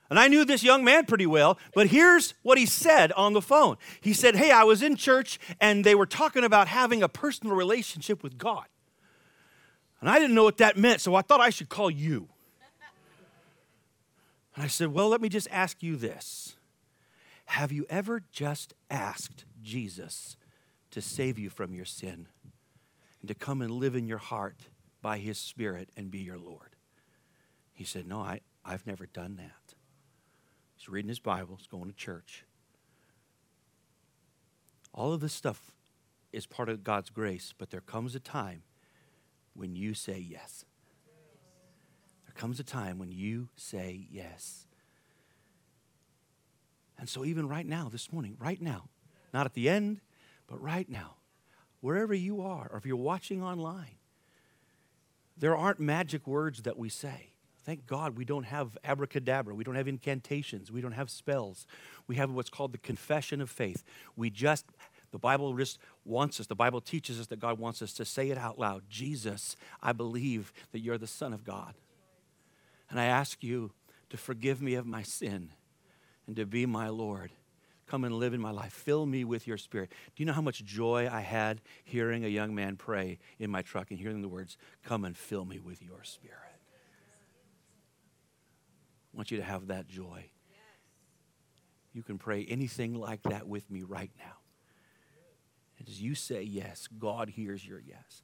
And 0.10 0.20
I 0.20 0.28
knew 0.28 0.46
this 0.46 0.62
young 0.62 0.84
man 0.84 1.06
pretty 1.06 1.26
well, 1.26 1.58
but 1.74 1.88
here's 1.88 2.36
what 2.44 2.58
he 2.58 2.66
said 2.66 3.12
on 3.14 3.34
the 3.34 3.42
phone. 3.42 3.78
He 4.02 4.14
said, 4.14 4.36
Hey, 4.36 4.52
I 4.52 4.64
was 4.64 4.84
in 4.84 4.96
church 4.96 5.40
and 5.60 5.84
they 5.84 5.96
were 5.96 6.06
talking 6.06 6.44
about 6.44 6.68
having 6.68 7.02
a 7.02 7.10
personal 7.10 7.56
relationship 7.56 8.22
with 8.22 8.38
God. 8.38 8.66
And 10.02 10.10
I 10.10 10.20
didn't 10.20 10.36
know 10.36 10.44
what 10.44 10.58
that 10.58 10.78
meant, 10.78 11.00
so 11.00 11.16
I 11.16 11.22
thought 11.22 11.40
I 11.40 11.50
should 11.50 11.70
call 11.70 11.90
you. 11.90 12.28
And 14.54 14.66
I 14.66 14.68
said, 14.68 14.90
Well, 14.94 15.08
let 15.08 15.22
me 15.22 15.30
just 15.30 15.48
ask 15.50 15.82
you 15.82 15.96
this 15.96 16.58
Have 17.46 17.72
you 17.72 17.86
ever 17.90 18.22
just 18.32 18.74
asked 18.92 19.46
Jesus 19.64 20.38
to 20.92 21.02
save 21.02 21.40
you 21.40 21.50
from 21.50 21.74
your 21.74 21.86
sin 21.86 22.28
and 23.22 23.28
to 23.28 23.34
come 23.34 23.62
and 23.62 23.72
live 23.72 23.96
in 23.96 24.08
your 24.08 24.18
heart 24.20 24.68
by 25.02 25.18
his 25.18 25.38
Spirit 25.38 25.90
and 25.98 26.12
be 26.12 26.20
your 26.20 26.38
Lord? 26.38 26.76
He 27.74 27.84
said, 27.84 28.06
No, 28.06 28.20
I, 28.20 28.42
I've 28.64 28.86
never 28.86 29.06
done 29.06 29.38
that. 29.38 29.76
He's 30.76 30.90
reading 30.90 31.10
his 31.10 31.20
Bible, 31.20 31.56
he's 31.58 31.68
going 31.68 31.90
to 31.90 31.96
church. 31.96 32.46
All 34.94 35.12
of 35.12 35.22
this 35.22 35.34
stuff 35.34 35.72
is 36.32 36.46
part 36.46 36.70
of 36.70 36.84
God's 36.84 37.10
grace, 37.10 37.54
but 37.58 37.72
there 37.72 37.82
comes 37.82 38.16
a 38.16 38.20
time 38.20 38.64
when 39.56 39.76
you 39.76 39.94
say 39.94 40.18
yes. 40.18 40.66
There 42.26 42.34
comes 42.36 42.60
a 42.60 42.64
time 42.64 43.00
when 43.00 43.12
you 43.12 43.50
say 43.56 44.08
yes. 44.12 44.68
And 46.98 47.10
so, 47.10 47.26
even 47.26 47.48
right 47.48 47.66
now, 47.66 47.90
this 47.92 48.12
morning, 48.12 48.38
right 48.40 48.62
now, 48.62 48.90
not 49.34 49.46
at 49.46 49.54
the 49.54 49.68
end, 49.68 50.00
but 50.48 50.62
right 50.62 50.88
now, 50.90 51.16
wherever 51.82 52.14
you 52.14 52.42
are, 52.42 52.70
or 52.72 52.78
if 52.78 52.86
you're 52.86 52.96
watching 52.96 53.42
online, 53.42 53.98
there 55.38 55.58
aren't 55.58 55.80
magic 55.80 56.28
words 56.28 56.62
that 56.64 56.78
we 56.78 56.90
say. 56.90 57.34
Thank 57.66 57.88
God 57.88 58.18
we 58.18 58.26
don't 58.26 58.44
have 58.44 58.78
abracadabra. 58.84 59.56
We 59.56 59.64
don't 59.64 59.76
have 59.76 59.88
incantations. 59.88 60.72
We 60.72 60.82
don't 60.82 60.92
have 60.92 61.10
spells. 61.10 61.66
We 62.08 62.18
have 62.18 62.30
what's 62.30 62.50
called 62.50 62.74
the 62.74 62.78
confession 62.78 63.40
of 63.42 63.50
faith. 63.50 63.84
We 64.18 64.30
just, 64.30 64.66
the 65.12 65.18
Bible 65.18 65.56
just 65.56 65.80
wants 66.04 66.40
us, 66.40 66.48
the 66.48 66.56
Bible 66.56 66.82
teaches 66.82 67.20
us 67.20 67.28
that 67.28 67.40
God 67.40 67.58
wants 67.60 67.82
us 67.82 67.94
to 67.94 68.06
say 68.06 68.30
it 68.30 68.38
out 68.38 68.60
loud 68.60 68.84
Jesus, 68.90 69.56
I 69.82 69.94
believe 69.94 70.52
that 70.72 70.80
you're 70.80 70.98
the 70.98 71.08
Son 71.08 71.34
of 71.34 71.46
God. 71.46 71.74
And 72.90 73.00
I 73.00 73.06
ask 73.06 73.44
you 73.44 73.72
to 74.10 74.18
forgive 74.18 74.62
me 74.62 74.76
of 74.76 74.86
my 74.86 75.02
sin 75.02 75.50
and 76.28 76.36
to 76.36 76.46
be 76.46 76.66
my 76.66 76.90
Lord. 76.90 77.32
Come 77.94 78.06
and 78.06 78.16
live 78.16 78.34
in 78.34 78.42
my 78.42 78.50
life. 78.50 78.74
Fill 78.74 79.06
me 79.06 79.24
with 79.24 79.46
your 79.46 79.60
spirit. 79.60 79.92
Do 80.16 80.24
you 80.24 80.26
know 80.26 80.34
how 80.34 80.42
much 80.42 80.64
joy 80.64 81.08
I 81.12 81.20
had 81.20 81.62
hearing 81.84 82.26
a 82.26 82.28
young 82.28 82.56
man 82.56 82.76
pray 82.76 83.20
in 83.38 83.52
my 83.52 83.62
truck 83.62 83.92
and 83.92 84.00
hearing 84.00 84.24
the 84.24 84.28
words, 84.28 84.58
Come 84.84 85.06
and 85.06 85.16
fill 85.16 85.46
me 85.46 85.60
with 85.60 85.80
your 85.80 86.04
spirit? 86.04 86.40
I 89.14 89.16
want 89.16 89.30
you 89.30 89.38
to 89.38 89.44
have 89.44 89.68
that 89.68 89.88
joy. 89.88 90.26
You 91.94 92.02
can 92.02 92.18
pray 92.18 92.48
anything 92.50 92.96
like 92.96 93.22
that 93.30 93.48
with 93.48 93.70
me 93.70 93.84
right 93.84 94.10
now. 94.18 94.38
And 95.78 95.88
as 95.88 96.02
you 96.02 96.16
say 96.16 96.42
yes, 96.42 96.88
God 96.98 97.30
hears 97.30 97.64
your 97.64 97.80
yes. 97.80 98.24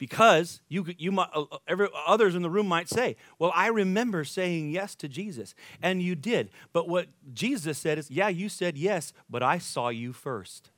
Because 0.00 0.62
you, 0.70 0.86
you 0.96 1.16
uh, 1.20 1.26
uh, 1.34 1.58
every, 1.68 1.88
others 2.06 2.34
in 2.34 2.40
the 2.40 2.48
room 2.48 2.66
might 2.66 2.88
say, 2.88 3.16
Well, 3.38 3.52
I 3.54 3.66
remember 3.66 4.24
saying 4.24 4.70
yes 4.70 4.94
to 4.94 5.08
Jesus. 5.08 5.54
And 5.82 6.00
you 6.00 6.14
did. 6.14 6.48
But 6.72 6.88
what 6.88 7.08
Jesus 7.34 7.76
said 7.76 7.98
is, 7.98 8.10
Yeah, 8.10 8.28
you 8.28 8.48
said 8.48 8.78
yes, 8.78 9.12
but 9.28 9.42
I 9.42 9.58
saw 9.58 9.90
you 9.90 10.14
first. 10.14 10.70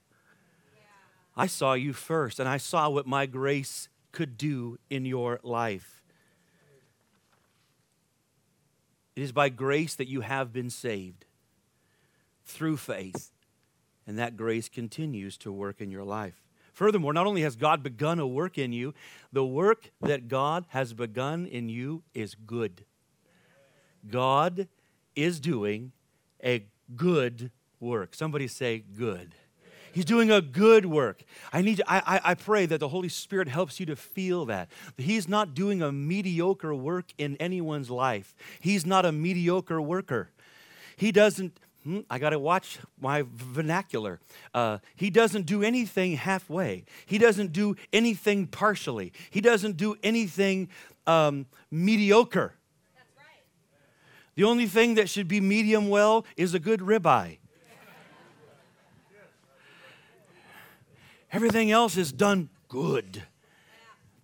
I 1.36 1.46
saw 1.46 1.74
you 1.74 1.92
first, 1.92 2.40
and 2.40 2.48
I 2.48 2.56
saw 2.56 2.90
what 2.90 3.06
my 3.06 3.26
grace 3.26 3.88
could 4.10 4.36
do 4.36 4.78
in 4.90 5.04
your 5.04 5.38
life. 5.44 6.02
It 9.14 9.22
is 9.22 9.30
by 9.30 9.50
grace 9.50 9.94
that 9.94 10.08
you 10.08 10.22
have 10.22 10.52
been 10.52 10.68
saved 10.68 11.26
through 12.44 12.78
faith, 12.78 13.30
and 14.04 14.18
that 14.18 14.36
grace 14.36 14.68
continues 14.68 15.38
to 15.38 15.52
work 15.52 15.80
in 15.80 15.92
your 15.92 16.04
life. 16.04 16.42
Furthermore, 16.72 17.12
not 17.12 17.26
only 17.26 17.42
has 17.42 17.56
God 17.56 17.82
begun 17.82 18.18
a 18.18 18.26
work 18.26 18.58
in 18.58 18.72
you, 18.72 18.94
the 19.32 19.44
work 19.44 19.90
that 20.00 20.28
God 20.28 20.64
has 20.68 20.94
begun 20.94 21.46
in 21.46 21.68
you 21.68 22.02
is 22.14 22.34
good. 22.34 22.84
God 24.08 24.68
is 25.14 25.38
doing 25.38 25.92
a 26.42 26.64
good 26.96 27.50
work. 27.78 28.14
Somebody 28.14 28.48
say, 28.48 28.78
good. 28.96 29.34
He's 29.92 30.06
doing 30.06 30.30
a 30.30 30.40
good 30.40 30.86
work. 30.86 31.22
I 31.52 31.60
need 31.60 31.76
to, 31.76 31.84
I, 31.86 32.16
I, 32.16 32.20
I 32.30 32.34
pray 32.34 32.64
that 32.64 32.80
the 32.80 32.88
Holy 32.88 33.10
Spirit 33.10 33.48
helps 33.48 33.78
you 33.78 33.84
to 33.86 33.96
feel 33.96 34.46
that. 34.46 34.70
He's 34.96 35.28
not 35.28 35.54
doing 35.54 35.82
a 35.82 35.92
mediocre 35.92 36.74
work 36.74 37.12
in 37.18 37.36
anyone's 37.36 37.90
life. 37.90 38.34
He's 38.58 38.86
not 38.86 39.04
a 39.04 39.12
mediocre 39.12 39.82
worker. 39.82 40.30
He 40.96 41.12
doesn't, 41.12 41.58
hmm, 41.84 42.00
I 42.10 42.18
got 42.18 42.30
to 42.30 42.38
watch 42.38 42.78
my 43.00 43.24
vernacular. 43.32 44.20
Uh, 44.54 44.78
he 44.94 45.10
doesn't 45.10 45.46
do 45.46 45.62
anything 45.62 46.16
halfway. 46.16 46.84
He 47.06 47.18
doesn't 47.18 47.52
do 47.52 47.76
anything 47.92 48.46
partially. 48.46 49.12
He 49.30 49.40
doesn't 49.40 49.76
do 49.76 49.96
anything 50.02 50.68
um, 51.06 51.46
mediocre. 51.70 52.54
Right. 53.16 53.24
The 54.34 54.44
only 54.44 54.66
thing 54.66 54.94
that 54.94 55.08
should 55.08 55.28
be 55.28 55.40
medium 55.40 55.88
well 55.88 56.24
is 56.36 56.54
a 56.54 56.58
good 56.58 56.80
ribeye. 56.80 57.38
Everything 61.32 61.70
else 61.70 61.96
is 61.96 62.12
done 62.12 62.50
good. 62.68 63.22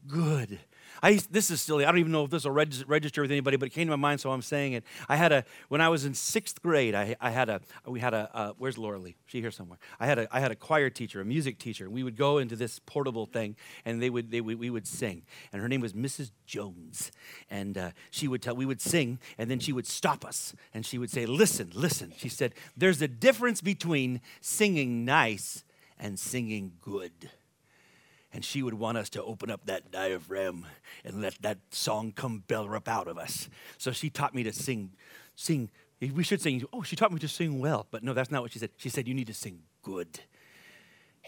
Good. 0.06 0.58
I, 1.02 1.20
this 1.30 1.50
is 1.50 1.60
silly. 1.60 1.84
I 1.84 1.90
don't 1.90 2.00
even 2.00 2.12
know 2.12 2.24
if 2.24 2.30
this 2.30 2.44
will 2.44 2.52
reg- 2.52 2.84
register 2.86 3.22
with 3.22 3.30
anybody, 3.30 3.56
but 3.56 3.66
it 3.66 3.70
came 3.70 3.86
to 3.86 3.96
my 3.96 3.96
mind, 3.96 4.20
so 4.20 4.30
I'm 4.30 4.42
saying 4.42 4.72
it. 4.72 4.84
I 5.08 5.16
had 5.16 5.32
a 5.32 5.44
when 5.68 5.80
I 5.80 5.88
was 5.88 6.04
in 6.04 6.14
sixth 6.14 6.62
grade. 6.62 6.94
I, 6.94 7.16
I 7.20 7.30
had 7.30 7.48
a 7.48 7.60
we 7.86 8.00
had 8.00 8.14
a 8.14 8.30
uh, 8.32 8.52
where's 8.58 8.78
Laura 8.78 8.98
Lee? 8.98 9.16
She 9.26 9.40
here 9.40 9.50
somewhere. 9.50 9.78
I 10.00 10.06
had 10.06 10.18
a 10.18 10.28
I 10.34 10.40
had 10.40 10.50
a 10.50 10.56
choir 10.56 10.90
teacher, 10.90 11.20
a 11.20 11.24
music 11.24 11.58
teacher, 11.58 11.84
and 11.84 11.92
we 11.92 12.02
would 12.02 12.16
go 12.16 12.38
into 12.38 12.56
this 12.56 12.80
portable 12.80 13.26
thing, 13.26 13.56
and 13.84 14.02
they 14.02 14.10
would 14.10 14.30
they 14.30 14.40
would, 14.40 14.58
we 14.58 14.70
would 14.70 14.86
sing, 14.86 15.22
and 15.52 15.62
her 15.62 15.68
name 15.68 15.80
was 15.80 15.92
Mrs. 15.92 16.30
Jones, 16.46 17.12
and 17.50 17.76
uh, 17.78 17.90
she 18.10 18.28
would 18.28 18.42
tell 18.42 18.56
we 18.56 18.66
would 18.66 18.80
sing, 18.80 19.18
and 19.36 19.50
then 19.50 19.58
she 19.58 19.72
would 19.72 19.86
stop 19.86 20.24
us, 20.24 20.54
and 20.74 20.84
she 20.84 20.98
would 20.98 21.10
say, 21.10 21.26
"Listen, 21.26 21.70
listen." 21.74 22.12
She 22.16 22.28
said, 22.28 22.54
"There's 22.76 23.02
a 23.02 23.08
difference 23.08 23.60
between 23.60 24.20
singing 24.40 25.04
nice 25.04 25.64
and 25.98 26.18
singing 26.18 26.72
good. 26.80 27.30
And 28.38 28.44
she 28.44 28.62
would 28.62 28.74
want 28.74 28.96
us 28.96 29.08
to 29.08 29.24
open 29.24 29.50
up 29.50 29.66
that 29.66 29.90
diaphragm 29.90 30.64
and 31.04 31.20
let 31.20 31.42
that 31.42 31.58
song 31.70 32.12
come 32.12 32.44
bellow 32.46 32.72
up 32.74 32.86
out 32.86 33.08
of 33.08 33.18
us. 33.18 33.48
So 33.78 33.90
she 33.90 34.10
taught 34.10 34.32
me 34.32 34.44
to 34.44 34.52
sing, 34.52 34.92
sing. 35.34 35.70
We 36.00 36.22
should 36.22 36.40
sing, 36.40 36.62
oh, 36.72 36.84
she 36.84 36.94
taught 36.94 37.10
me 37.10 37.18
to 37.18 37.26
sing 37.26 37.58
well. 37.58 37.88
But 37.90 38.04
no, 38.04 38.14
that's 38.14 38.30
not 38.30 38.42
what 38.42 38.52
she 38.52 38.60
said. 38.60 38.70
She 38.76 38.90
said, 38.90 39.08
you 39.08 39.14
need 39.14 39.26
to 39.26 39.34
sing 39.34 39.62
good. 39.82 40.20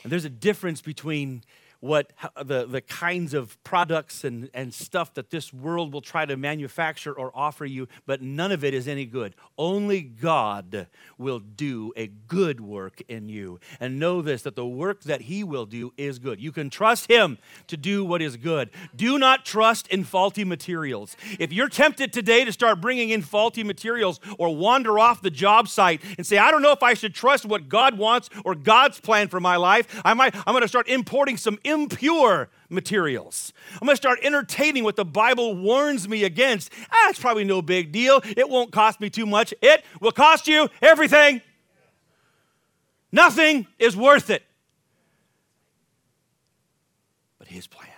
And 0.04 0.12
there's 0.12 0.24
a 0.24 0.30
difference 0.30 0.80
between 0.80 1.42
what 1.80 2.12
the, 2.42 2.66
the 2.66 2.80
kinds 2.80 3.34
of 3.34 3.62
products 3.64 4.22
and, 4.24 4.50
and 4.52 4.72
stuff 4.72 5.14
that 5.14 5.30
this 5.30 5.52
world 5.52 5.92
will 5.92 6.02
try 6.02 6.26
to 6.26 6.36
manufacture 6.36 7.12
or 7.12 7.30
offer 7.34 7.64
you, 7.64 7.88
but 8.06 8.22
none 8.22 8.52
of 8.52 8.62
it 8.62 8.74
is 8.74 8.86
any 8.86 9.06
good. 9.06 9.34
Only 9.56 10.02
God 10.02 10.86
will 11.16 11.38
do 11.38 11.92
a 11.96 12.06
good 12.06 12.60
work 12.60 13.02
in 13.08 13.28
you. 13.28 13.60
And 13.80 13.98
know 13.98 14.20
this 14.22 14.42
that 14.42 14.56
the 14.56 14.66
work 14.66 15.02
that 15.04 15.22
He 15.22 15.42
will 15.42 15.66
do 15.66 15.92
is 15.96 16.18
good. 16.18 16.40
You 16.40 16.52
can 16.52 16.70
trust 16.70 17.10
Him 17.10 17.38
to 17.66 17.76
do 17.76 18.04
what 18.04 18.20
is 18.20 18.36
good. 18.36 18.70
Do 18.94 19.18
not 19.18 19.44
trust 19.44 19.88
in 19.88 20.04
faulty 20.04 20.44
materials. 20.44 21.16
If 21.38 21.52
you're 21.52 21.68
tempted 21.68 22.12
today 22.12 22.44
to 22.44 22.52
start 22.52 22.80
bringing 22.80 23.10
in 23.10 23.22
faulty 23.22 23.64
materials 23.64 24.20
or 24.38 24.54
wander 24.54 24.98
off 24.98 25.22
the 25.22 25.30
job 25.30 25.68
site 25.68 26.02
and 26.18 26.26
say, 26.26 26.36
I 26.36 26.50
don't 26.50 26.62
know 26.62 26.72
if 26.72 26.82
I 26.82 26.94
should 26.94 27.14
trust 27.14 27.46
what 27.46 27.68
God 27.68 27.96
wants 27.96 28.28
or 28.44 28.54
God's 28.54 29.00
plan 29.00 29.28
for 29.28 29.40
my 29.40 29.56
life, 29.56 30.00
I 30.04 30.14
might, 30.14 30.34
I'm 30.36 30.52
going 30.52 30.62
to 30.62 30.68
start 30.68 30.88
importing 30.88 31.36
some 31.36 31.58
impure 31.70 32.48
materials. 32.68 33.52
I'm 33.74 33.86
going 33.86 33.92
to 33.92 33.96
start 33.96 34.18
entertaining 34.22 34.84
what 34.84 34.96
the 34.96 35.04
Bible 35.04 35.54
warns 35.54 36.08
me 36.08 36.24
against. 36.24 36.70
Ah, 36.90 37.12
probably 37.18 37.44
no 37.44 37.62
big 37.62 37.92
deal. 37.92 38.20
It 38.24 38.48
won't 38.48 38.72
cost 38.72 39.00
me 39.00 39.10
too 39.10 39.26
much. 39.26 39.54
It 39.62 39.84
will 40.00 40.12
cost 40.12 40.46
you 40.48 40.68
everything. 40.82 41.42
Nothing 43.12 43.66
is 43.78 43.96
worth 43.96 44.30
it. 44.30 44.42
But 47.38 47.48
His 47.48 47.66
plan 47.66 47.89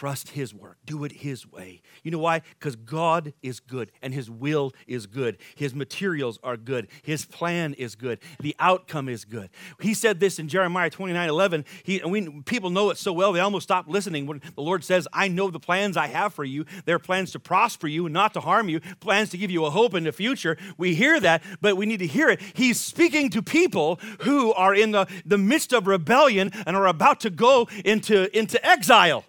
trust 0.00 0.30
His 0.30 0.54
work. 0.54 0.78
Do 0.86 1.04
it 1.04 1.12
His 1.12 1.46
way. 1.46 1.82
You 2.02 2.10
know 2.10 2.18
why? 2.18 2.40
Because 2.58 2.74
God 2.74 3.34
is 3.42 3.60
good 3.60 3.92
and 4.00 4.14
His 4.14 4.30
will 4.30 4.72
is 4.86 5.04
good. 5.04 5.36
His 5.56 5.74
materials 5.74 6.38
are 6.42 6.56
good. 6.56 6.88
His 7.02 7.26
plan 7.26 7.74
is 7.74 7.96
good. 7.96 8.18
The 8.40 8.56
outcome 8.58 9.10
is 9.10 9.26
good. 9.26 9.50
He 9.78 9.92
said 9.92 10.18
this 10.18 10.38
in 10.38 10.48
Jeremiah 10.48 10.88
29 10.88 11.28
11. 11.28 11.66
He, 11.82 12.00
and 12.00 12.10
we, 12.10 12.40
people 12.46 12.70
know 12.70 12.88
it 12.88 12.96
so 12.96 13.12
well, 13.12 13.34
they 13.34 13.40
almost 13.40 13.64
stop 13.64 13.88
listening 13.88 14.24
when 14.24 14.40
the 14.54 14.62
Lord 14.62 14.84
says, 14.84 15.06
I 15.12 15.28
know 15.28 15.50
the 15.50 15.60
plans 15.60 15.98
I 15.98 16.06
have 16.06 16.32
for 16.32 16.44
you. 16.44 16.64
They're 16.86 16.98
plans 16.98 17.32
to 17.32 17.38
prosper 17.38 17.86
you 17.86 18.06
and 18.06 18.14
not 18.14 18.32
to 18.32 18.40
harm 18.40 18.70
you, 18.70 18.80
plans 19.00 19.28
to 19.30 19.36
give 19.36 19.50
you 19.50 19.66
a 19.66 19.70
hope 19.70 19.92
in 19.92 20.04
the 20.04 20.12
future. 20.12 20.56
We 20.78 20.94
hear 20.94 21.20
that, 21.20 21.42
but 21.60 21.76
we 21.76 21.84
need 21.84 21.98
to 21.98 22.06
hear 22.06 22.30
it. 22.30 22.40
He's 22.54 22.80
speaking 22.80 23.28
to 23.30 23.42
people 23.42 24.00
who 24.20 24.54
are 24.54 24.74
in 24.74 24.92
the, 24.92 25.06
the 25.26 25.36
midst 25.36 25.74
of 25.74 25.86
rebellion 25.86 26.52
and 26.66 26.74
are 26.74 26.86
about 26.86 27.20
to 27.20 27.28
go 27.28 27.68
into, 27.84 28.34
into 28.34 28.66
exile. 28.66 29.26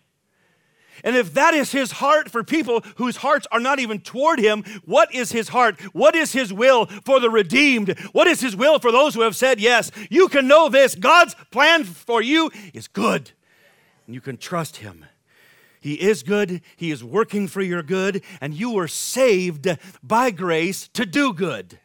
And 1.04 1.16
if 1.16 1.34
that 1.34 1.54
is 1.54 1.72
his 1.72 1.94
heart 1.94 2.30
for 2.30 2.44
people 2.44 2.84
whose 2.96 3.18
hearts 3.18 3.48
are 3.52 3.60
not 3.60 3.80
even 3.80 4.00
toward 4.00 4.40
him, 4.40 4.64
what 4.86 5.14
is 5.14 5.32
his 5.32 5.50
heart? 5.50 5.80
What 5.94 6.16
is 6.16 6.34
his 6.34 6.54
will 6.54 6.86
for 6.86 7.20
the 7.20 7.30
redeemed? 7.30 7.98
What 8.12 8.28
is 8.28 8.42
his 8.42 8.56
will 8.56 8.80
for 8.80 8.92
those 8.92 9.16
who 9.16 9.22
have 9.22 9.36
said 9.36 9.60
yes? 9.60 9.92
You 10.10 10.28
can 10.28 10.48
know 10.48 10.70
this 10.70 10.96
God's 10.96 11.36
plan 11.52 11.84
for 11.84 12.22
you 12.22 12.52
is 12.74 12.88
good, 12.88 13.32
and 14.06 14.16
you 14.16 14.22
can 14.22 14.38
trust 14.38 14.78
him. 14.78 15.06
He 15.82 15.96
is 15.96 16.22
good, 16.22 16.62
He 16.78 16.92
is 16.92 17.04
working 17.04 17.48
for 17.48 17.62
your 17.62 17.82
good, 17.82 18.24
and 18.40 18.54
you 18.54 18.70
were 18.70 18.88
saved 18.88 19.68
by 20.04 20.30
grace 20.30 20.88
to 20.90 21.08
do 21.08 21.34
good. 21.34 21.80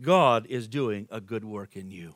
God 0.00 0.46
is 0.48 0.66
doing 0.66 1.06
a 1.10 1.20
good 1.20 1.44
work 1.44 1.76
in 1.76 1.90
you. 1.90 2.14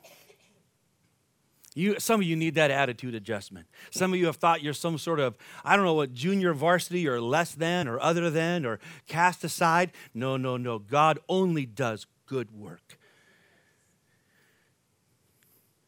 You, 1.75 1.99
some 1.99 2.19
of 2.19 2.25
you 2.25 2.35
need 2.35 2.55
that 2.55 2.71
attitude 2.71 3.13
adjustment. 3.13 3.67
Some 3.91 4.11
of 4.11 4.19
you 4.19 4.25
have 4.25 4.37
thought 4.37 4.63
you're 4.63 4.73
some 4.73 4.97
sort 4.97 5.19
of, 5.19 5.37
I 5.63 5.75
don't 5.75 5.85
know 5.85 5.93
what, 5.93 6.13
junior 6.13 6.53
varsity 6.53 7.07
or 7.07 7.21
less 7.21 7.53
than 7.53 7.87
or 7.87 7.99
other 7.99 8.29
than 8.29 8.65
or 8.65 8.79
cast 9.07 9.43
aside. 9.43 9.91
No, 10.13 10.35
no, 10.35 10.57
no. 10.57 10.79
God 10.79 11.19
only 11.29 11.65
does 11.65 12.07
good 12.25 12.51
work. 12.51 12.97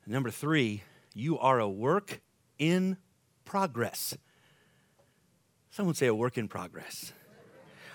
Number 0.06 0.30
three, 0.30 0.84
you 1.14 1.40
are 1.40 1.60
a 1.60 1.70
work 1.70 2.22
in 2.60 2.98
progress. 3.44 4.16
Someone 5.72 5.96
say 5.96 6.08
a 6.08 6.16
work 6.16 6.38
in 6.38 6.48
progress. 6.48 7.14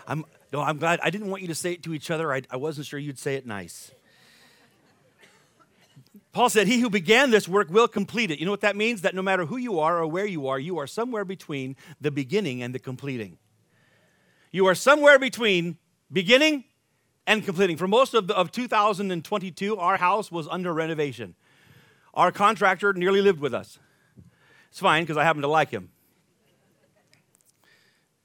I'm, 0.07 0.25
no, 0.53 0.61
I'm 0.61 0.79
glad. 0.79 1.01
I 1.03 1.11
didn't 1.11 1.29
want 1.29 1.43
you 1.43 1.49
to 1.49 1.55
say 1.55 1.73
it 1.73 1.83
to 1.85 1.95
each 1.95 2.11
other. 2.11 2.33
I, 2.33 2.43
I 2.51 2.57
wasn't 2.57 2.87
sure 2.87 2.99
you'd 2.99 3.19
say 3.19 3.35
it 3.35 3.47
nice. 3.47 3.93
Paul 6.37 6.51
said, 6.51 6.67
He 6.67 6.81
who 6.81 6.91
began 6.91 7.31
this 7.31 7.49
work 7.49 7.71
will 7.71 7.89
complete 7.89 8.31
it. 8.31 8.39
You 8.39 8.45
know 8.45 8.51
what 8.51 8.61
that 8.61 8.77
means? 8.77 9.01
That 9.01 9.15
no 9.15 9.23
matter 9.23 9.47
who 9.47 9.57
you 9.57 9.81
are 9.81 9.97
or 9.97 10.07
where 10.07 10.27
you 10.27 10.49
are, 10.49 10.59
you 10.59 10.77
are 10.77 10.87
somewhere 10.87 11.25
between 11.25 11.77
the 11.99 12.11
beginning 12.11 12.63
and 12.63 12.75
the 12.75 12.79
completing. 12.79 13.39
You 14.53 14.67
are 14.67 14.75
somewhere 14.75 15.19
between 15.19 15.79
beginning 16.13 16.65
and 17.27 17.43
completing. 17.43 17.79
For 17.79 17.89
most 17.89 18.13
of, 18.13 18.27
the, 18.27 18.37
of 18.37 18.53
2022, 18.53 19.79
our 19.79 19.97
house 19.97 20.31
was 20.31 20.47
under 20.49 20.75
renovation. 20.75 21.37
Our 22.13 22.31
contractor 22.31 22.93
nearly 22.93 23.23
lived 23.23 23.41
with 23.41 23.55
us. 23.55 23.79
It's 24.69 24.81
fine 24.81 25.05
because 25.05 25.17
I 25.17 25.25
happen 25.25 25.41
to 25.41 25.49
like 25.49 25.71
him. 25.71 25.89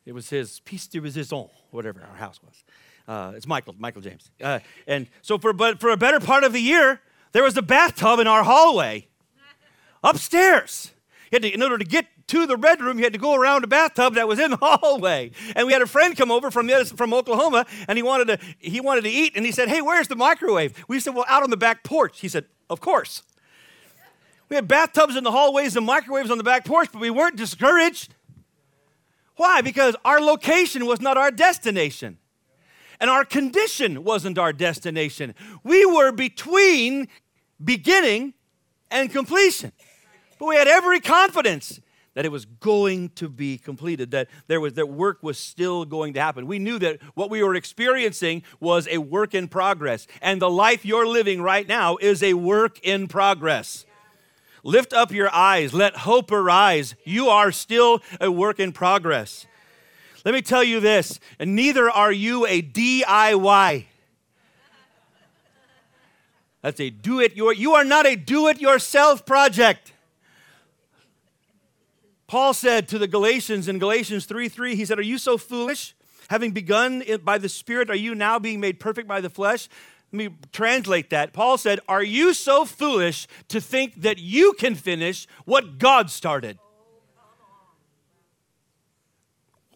It 0.06 0.12
was 0.12 0.30
his 0.30 0.60
piece 0.60 0.86
de 0.86 1.00
resistance, 1.00 1.50
whatever 1.70 2.02
our 2.02 2.18
house 2.18 2.42
was. 2.44 2.66
Uh, 3.08 3.32
it's 3.38 3.48
Michael, 3.48 3.74
Michael 3.80 4.02
James. 4.02 4.30
Uh, 4.44 4.60
and 4.86 5.08
so 5.22 5.38
for, 5.38 5.54
but 5.54 5.80
for 5.80 5.92
a 5.92 5.98
better 5.98 6.20
part 6.20 6.44
of 6.44 6.52
the 6.52 6.60
year, 6.60 7.00
there 7.32 7.44
was 7.44 7.58
a 7.58 7.62
bathtub 7.62 8.20
in 8.20 8.28
our 8.28 8.44
hallway 8.44 9.08
upstairs. 10.04 10.92
To, 11.32 11.48
in 11.48 11.64
order 11.64 11.78
to 11.78 11.86
get 11.86 12.08
to 12.28 12.46
the 12.46 12.58
bedroom, 12.58 12.98
you 12.98 13.06
had 13.06 13.14
to 13.14 13.20
go 13.20 13.36
around 13.36 13.64
a 13.64 13.68
bathtub 13.68 14.16
that 14.16 14.28
was 14.28 14.38
in 14.38 14.52
the 14.52 14.58
hallway. 14.62 15.32
And 15.56 15.66
we 15.66 15.74
had 15.74 15.82
a 15.82 15.88
friend 15.88 16.16
come 16.16 16.30
over 16.30 16.52
from, 16.52 16.70
from 16.86 17.14
Oklahoma, 17.14 17.66
and 17.88 17.98
he 17.98 18.04
wanted, 18.04 18.28
to, 18.28 18.40
he 18.60 18.82
wanted 18.82 19.06
to 19.06 19.10
eat, 19.10 19.34
and 19.36 19.46
he 19.46 19.52
said, 19.52 19.70
Hey, 19.70 19.82
where's 19.82 20.08
the 20.08 20.16
microwave? 20.16 20.74
We 20.88 21.00
said, 21.00 21.16
Well, 21.16 21.26
out 21.30 21.44
on 21.44 21.50
the 21.50 21.58
back 21.58 21.84
porch. 21.84 22.20
He 22.20 22.28
said, 22.28 22.46
Of 22.70 22.82
course. 22.82 23.24
We 24.50 24.56
had 24.56 24.68
bathtubs 24.68 25.16
in 25.16 25.24
the 25.24 25.32
hallways 25.32 25.78
and 25.78 25.86
microwaves 25.86 26.30
on 26.30 26.38
the 26.38 26.44
back 26.44 26.66
porch, 26.66 26.90
but 26.92 27.00
we 27.00 27.10
weren't 27.10 27.38
discouraged. 27.38 28.14
Why? 29.38 29.62
Because 29.62 29.96
our 30.04 30.20
location 30.20 30.86
was 30.86 31.00
not 31.00 31.18
our 31.18 31.32
destination 31.32 32.18
and 33.02 33.10
our 33.10 33.26
condition 33.26 34.06
wasn't 34.06 34.38
our 34.38 34.54
destination. 34.54 35.34
We 35.64 35.86
were 35.86 36.14
between 36.14 37.10
beginning 37.62 38.36
and 38.92 39.10
completion. 39.10 39.74
But 40.40 40.46
we 40.46 40.56
had 40.56 40.68
every 40.68 41.00
confidence 41.00 41.82
that 42.14 42.26
it 42.26 42.32
was 42.32 42.46
going 42.46 43.10
to 43.10 43.28
be 43.28 43.58
completed, 43.58 44.12
that 44.12 44.28
there 44.48 44.60
was 44.60 44.74
that 44.74 44.88
work 44.88 45.24
was 45.24 45.38
still 45.38 45.84
going 45.86 46.14
to 46.14 46.22
happen. 46.22 46.46
We 46.46 46.60
knew 46.60 46.78
that 46.80 47.02
what 47.16 47.30
we 47.30 47.42
were 47.42 47.56
experiencing 47.56 48.44
was 48.60 48.88
a 48.88 49.00
work 49.00 49.34
in 49.34 49.48
progress, 49.48 50.08
and 50.22 50.42
the 50.42 50.50
life 50.50 50.86
you're 50.86 51.08
living 51.08 51.42
right 51.42 51.68
now 51.68 51.98
is 51.98 52.22
a 52.22 52.34
work 52.34 52.80
in 52.84 53.08
progress. 53.08 53.86
Lift 54.64 54.94
up 54.94 55.12
your 55.12 55.34
eyes, 55.34 55.74
let 55.74 55.98
hope 55.98 56.32
arise. 56.32 56.96
You 57.04 57.30
are 57.30 57.52
still 57.52 58.02
a 58.20 58.30
work 58.30 58.60
in 58.60 58.74
progress. 58.74 59.48
Let 60.24 60.34
me 60.34 60.42
tell 60.42 60.64
you 60.64 60.80
this, 60.80 61.20
and 61.40 61.56
neither 61.56 61.90
are 61.90 62.12
you 62.12 62.46
a 62.46 62.62
DIY. 62.62 63.86
That's 66.62 66.80
a 66.80 66.92
do 66.92 67.20
it 67.20 67.36
your 67.36 67.54
you 67.54 67.74
are 67.74 67.84
not 67.84 68.06
a 68.06 68.16
do 68.16 68.48
it 68.48 68.62
yourself 68.62 69.26
project. 69.26 69.94
Paul 72.28 72.54
said 72.54 72.88
to 72.90 72.98
the 72.98 73.08
Galatians 73.08 73.68
in 73.68 73.78
Galatians 73.78 74.26
3 74.26 74.48
3, 74.48 74.76
he 74.76 74.86
said, 74.86 74.98
Are 74.98 75.04
you 75.04 75.18
so 75.18 75.38
foolish? 75.38 75.96
Having 76.30 76.52
begun 76.52 77.04
by 77.26 77.38
the 77.38 77.50
Spirit, 77.50 77.90
are 77.90 77.96
you 77.96 78.16
now 78.16 78.40
being 78.40 78.62
made 78.62 78.80
perfect 78.80 79.06
by 79.06 79.20
the 79.20 79.30
flesh? 79.30 79.68
Let 80.14 80.18
me 80.18 80.38
translate 80.54 81.10
that. 81.10 81.34
Paul 81.34 81.58
said, 81.58 81.82
Are 81.90 82.04
you 82.04 82.34
so 82.34 82.64
foolish 82.64 83.28
to 83.50 83.60
think 83.60 84.02
that 84.02 84.20
you 84.20 84.54
can 84.54 84.76
finish 84.76 85.28
what 85.44 85.78
God 85.78 86.10
started? 86.10 86.58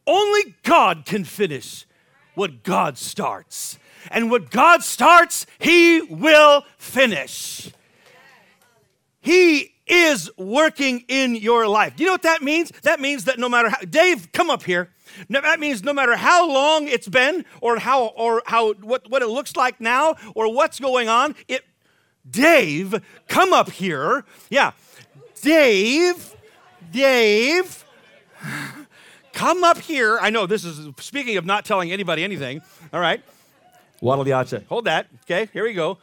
Only 0.08 0.56
God 0.64 1.06
can 1.06 1.24
finish 1.24 1.86
what 2.36 2.64
God 2.64 2.98
starts. 2.98 3.80
And 4.12 4.30
what 4.30 4.52
God 4.52 4.84
starts, 4.84 5.46
He 5.60 6.02
will 6.02 6.64
finish. 6.78 7.72
He 9.22 9.74
is 9.88 10.30
working 10.38 11.04
in 11.08 11.36
your 11.36 11.68
life. 11.68 11.96
Do 11.96 12.04
you 12.04 12.08
know 12.08 12.14
what 12.14 12.24
that 12.24 12.42
means? 12.42 12.72
That 12.84 13.00
means 13.00 13.26
that 13.26 13.40
no 13.40 13.50
matter 13.50 13.70
how, 13.70 13.80
Dave, 13.80 14.32
come 14.32 14.50
up 14.50 14.64
here. 14.64 14.92
that 15.30 15.60
means 15.60 15.84
no 15.84 15.94
matter 15.94 16.16
how 16.16 16.48
long 16.48 16.88
it's 16.88 17.08
been 17.08 17.46
or 17.62 17.78
how, 17.80 18.08
or 18.08 18.42
how, 18.46 18.74
what, 18.74 19.10
what 19.10 19.22
it 19.22 19.28
looks 19.28 19.56
like 19.56 19.80
now 19.80 20.16
or 20.36 20.54
what's 20.54 20.80
going 20.80 21.10
on, 21.10 21.36
it, 21.48 21.64
Dave, 22.30 23.02
come 23.28 23.54
up 23.54 23.72
here. 23.72 24.26
Yeah, 24.50 24.72
Dave, 25.42 26.36
Dave, 26.92 27.86
Come 29.36 29.66
up 29.66 29.78
here. 29.78 30.18
I 30.20 30.30
know 30.30 30.46
this 30.46 30.64
is 30.64 30.90
speaking 31.00 31.36
of 31.36 31.46
not 31.46 31.66
telling 31.66 31.92
anybody 31.92 32.24
anything. 32.24 32.62
All 32.94 33.02
right. 33.02 33.22
Waddle 34.02 34.24
the 34.24 34.32
acha. 34.32 34.66
Hold 34.68 34.86
that. 34.86 35.08
Okay, 35.24 35.50
here 35.52 35.66
we 35.66 35.74
go. 35.74 35.98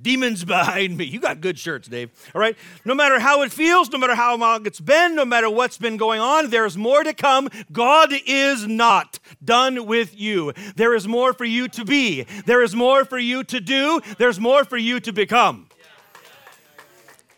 Demons 0.00 0.42
behind 0.42 0.96
me. 0.96 1.04
You 1.04 1.20
got 1.20 1.42
good 1.42 1.58
shirts, 1.58 1.88
Dave. 1.88 2.10
All 2.34 2.40
right. 2.40 2.56
No 2.86 2.94
matter 2.94 3.20
how 3.20 3.42
it 3.42 3.52
feels, 3.52 3.90
no 3.90 3.98
matter 3.98 4.14
how 4.14 4.34
long 4.36 4.64
it's 4.64 4.80
been, 4.80 5.14
no 5.14 5.26
matter 5.26 5.50
what's 5.50 5.76
been 5.76 5.98
going 5.98 6.20
on, 6.20 6.48
there's 6.48 6.76
more 6.76 7.04
to 7.04 7.12
come. 7.12 7.50
God 7.70 8.12
is 8.26 8.66
not 8.66 9.18
done 9.44 9.84
with 9.84 10.18
you. 10.18 10.54
There 10.74 10.94
is 10.94 11.06
more 11.06 11.34
for 11.34 11.44
you 11.44 11.68
to 11.68 11.84
be. 11.84 12.22
There 12.46 12.62
is 12.62 12.74
more 12.74 13.04
for 13.04 13.18
you 13.18 13.44
to 13.44 13.60
do. 13.60 14.00
There's 14.16 14.40
more 14.40 14.64
for 14.64 14.78
you 14.78 15.00
to 15.00 15.12
become. 15.12 15.68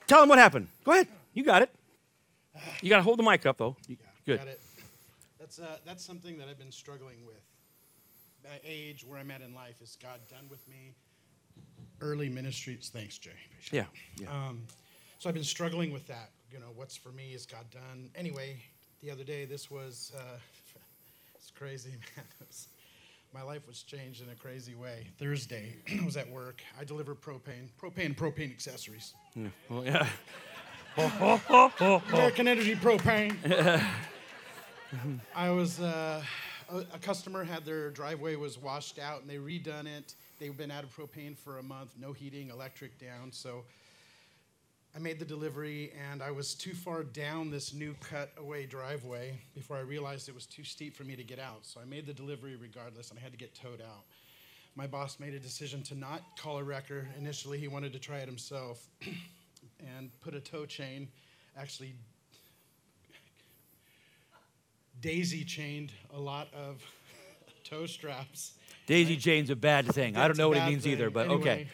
Tell 0.07 0.21
them 0.21 0.29
what 0.29 0.39
happened. 0.39 0.69
Go 0.85 0.93
ahead. 0.93 1.09
You 1.33 1.43
got 1.43 1.63
it. 1.63 1.71
You 2.81 2.91
got 2.91 2.99
to 2.99 3.03
hold 3.03 3.19
the 3.19 3.25
mic 3.25 3.45
up, 3.45 3.59
though. 3.59 3.77
Good. 4.25 4.41
That's, 5.45 5.59
uh, 5.59 5.77
that's 5.85 6.03
something 6.03 6.39
that 6.39 6.49
I've 6.49 6.59
been 6.59 6.73
struggling 6.73 7.19
with. 7.27 7.43
That 8.45 8.63
age, 8.67 9.05
where 9.07 9.19
I'm 9.19 9.31
at 9.31 9.43
in 9.43 9.55
life, 9.55 9.83
is 9.83 9.99
God 10.03 10.19
done 10.31 10.47
with 10.49 10.67
me? 10.67 10.95
Early 12.01 12.31
ministries. 12.31 12.91
Thanks, 12.91 13.19
Jay. 13.19 13.33
Yeah. 13.71 13.85
yeah. 14.19 14.29
Um, 14.31 14.63
so 15.19 15.29
I've 15.29 15.35
been 15.35 15.45
struggling 15.45 15.93
with 15.93 16.07
that. 16.07 16.31
You 16.51 16.61
know, 16.61 16.71
what's 16.75 16.97
for 16.97 17.11
me? 17.11 17.35
Is 17.35 17.45
God 17.45 17.67
done? 17.71 18.09
Anyway, 18.17 18.57
the 19.03 19.11
other 19.11 19.23
day, 19.23 19.45
this 19.45 19.71
was, 19.71 20.13
uh, 20.17 20.39
it's 21.35 21.51
crazy, 21.51 21.91
man. 22.17 22.25
It 22.41 22.57
my 23.35 23.43
life 23.43 23.67
was 23.67 23.83
changed 23.83 24.23
in 24.23 24.31
a 24.31 24.35
crazy 24.35 24.75
way. 24.75 25.09
Thursday, 25.19 25.75
I 26.01 26.07
was 26.07 26.17
at 26.17 26.31
work. 26.31 26.63
I 26.81 26.85
deliver 26.85 27.15
propane, 27.15 27.69
propane, 27.79 28.17
propane 28.17 28.51
accessories. 28.51 29.13
Yeah. 29.35 29.49
Well, 29.69 29.85
yeah. 29.85 30.07
American 32.09 32.49
Energy 32.49 32.77
Propane. 32.77 33.37
I 35.35 35.51
was 35.51 35.81
uh, 35.81 36.23
a, 36.71 36.77
a, 36.77 36.99
customer 36.99 37.45
had 37.45 37.65
their 37.65 37.91
driveway 37.91 38.37
was 38.37 38.59
washed 38.59 38.99
out 38.99 39.21
and 39.21 39.31
they 39.31 39.37
redone 39.37 39.87
it. 39.87 40.15
They've 40.39 40.57
been 40.57 40.71
out 40.71 40.85
of 40.85 40.95
propane 40.95 41.37
for 41.37 41.59
a 41.59 41.63
month, 41.63 41.93
no 42.01 42.13
heating, 42.13 42.51
electric 42.51 42.99
down. 42.99 43.33
So 43.33 43.65
I 44.95 44.99
made 44.99 45.19
the 45.19 45.25
delivery 45.25 45.93
and 46.11 46.23
I 46.23 46.31
was 46.31 46.55
too 46.55 46.75
far 46.75 47.03
down 47.03 47.51
this 47.51 47.75
new 47.75 47.95
cut 48.01 48.31
away 48.39 48.67
driveway 48.67 49.39
before 49.55 49.77
I 49.77 49.81
realized 49.81 50.29
it 50.29 50.35
was 50.35 50.47
too 50.47 50.65
steep 50.65 50.95
for 50.97 51.05
me 51.05 51.17
to 51.17 51.25
get 51.25 51.39
out. 51.39 51.67
So 51.67 51.81
I 51.81 51.85
made 51.85 52.07
the 52.07 52.15
delivery 52.15 52.57
regardless 52.57 53.11
and 53.11 53.19
I 53.19 53.23
had 53.23 53.33
to 53.33 53.39
get 53.39 53.55
towed 53.55 53.81
out. 53.81 54.05
My 54.77 54.87
boss 54.87 55.21
made 55.21 55.35
a 55.35 55.39
decision 55.39 55.83
to 55.85 55.95
not 55.95 56.23
call 56.37 56.59
a 56.59 56.65
wrecker. 56.65 57.09
Initially, 57.19 57.59
he 57.59 57.69
wanted 57.69 57.93
to 57.93 57.99
try 57.99 58.19
it 58.19 58.27
himself 58.27 58.87
and 59.97 60.11
put 60.21 60.35
a 60.35 60.41
tow 60.41 60.67
chain, 60.67 61.09
actually 61.57 61.95
daisy 65.05 65.45
chained 65.45 65.93
a 66.15 66.19
lot 66.19 66.49
of 66.55 66.83
toe 67.65 67.85
straps. 67.85 68.55
Daisy 68.87 69.19
chain's 69.19 69.51
a 69.51 69.57
bad 69.57 69.87
thing. 69.87 70.17
I 70.17 70.27
don't 70.27 70.39
know 70.39 70.49
what 70.49 70.57
it 70.57 70.67
means 70.67 70.87
either, 70.87 71.11
but 71.11 71.27
Anyway, 71.27 71.41
okay. 71.41 71.69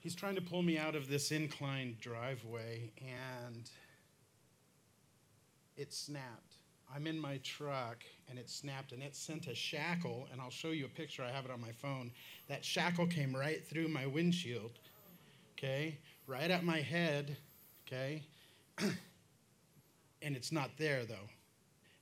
He's 0.00 0.14
trying 0.14 0.34
to 0.34 0.42
pull 0.42 0.62
me 0.62 0.76
out 0.76 0.94
of 0.94 1.08
this 1.08 1.32
inclined 1.32 1.98
driveway 1.98 2.92
and 3.00 3.70
it 5.78 5.94
snapped. 5.94 6.56
I'm 6.94 7.06
in 7.06 7.18
my 7.18 7.38
truck 7.38 8.04
and 8.28 8.38
it 8.38 8.50
snapped 8.50 8.92
and 8.92 9.02
it 9.02 9.16
sent 9.16 9.46
a 9.46 9.54
shackle, 9.54 10.28
and 10.30 10.38
I'll 10.38 10.50
show 10.50 10.70
you 10.70 10.84
a 10.84 10.88
picture. 10.88 11.22
I 11.22 11.30
have 11.30 11.46
it 11.46 11.50
on 11.50 11.62
my 11.62 11.72
phone. 11.72 12.10
That 12.48 12.64
shackle 12.64 13.06
came 13.06 13.34
right 13.34 13.66
through 13.66 13.88
my 13.88 14.06
windshield, 14.06 14.72
okay, 15.56 15.98
right 16.26 16.50
at 16.50 16.64
my 16.64 16.80
head, 16.80 17.36
okay, 17.86 18.22
and 20.22 20.36
it's 20.36 20.52
not 20.52 20.70
there 20.76 21.06
though. 21.06 21.28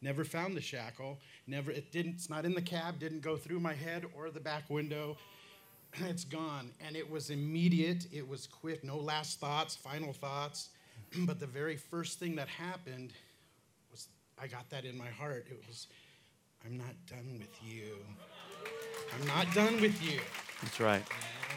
Never 0.02 0.24
found 0.24 0.56
the 0.56 0.60
shackle. 0.60 1.18
Never. 1.46 1.70
It 1.70 1.90
didn't. 1.90 2.14
It's 2.14 2.30
not 2.30 2.44
in 2.44 2.54
the 2.54 2.62
cab. 2.62 2.98
Didn't 2.98 3.20
go 3.22 3.36
through 3.36 3.60
my 3.60 3.74
head 3.74 4.04
or 4.16 4.30
the 4.30 4.40
back 4.40 4.68
window. 4.68 5.16
It's 5.98 6.24
gone, 6.24 6.72
and 6.86 6.94
it 6.94 7.10
was 7.10 7.30
immediate. 7.30 8.06
It 8.12 8.28
was 8.28 8.46
quick. 8.46 8.84
No 8.84 8.98
last 8.98 9.40
thoughts, 9.40 9.74
final 9.74 10.12
thoughts. 10.12 10.68
but 11.20 11.40
the 11.40 11.46
very 11.46 11.76
first 11.76 12.18
thing 12.18 12.36
that 12.36 12.48
happened 12.48 13.14
was 13.90 14.08
I 14.38 14.46
got 14.46 14.68
that 14.70 14.84
in 14.84 14.98
my 14.98 15.08
heart. 15.08 15.46
It 15.50 15.62
was, 15.66 15.86
I'm 16.66 16.76
not 16.76 16.94
done 17.06 17.38
with 17.38 17.56
you. 17.64 17.96
I'm 19.14 19.26
not 19.26 19.52
done 19.54 19.80
with 19.80 20.02
you. 20.02 20.20
That's 20.62 20.80
right. 20.80 21.02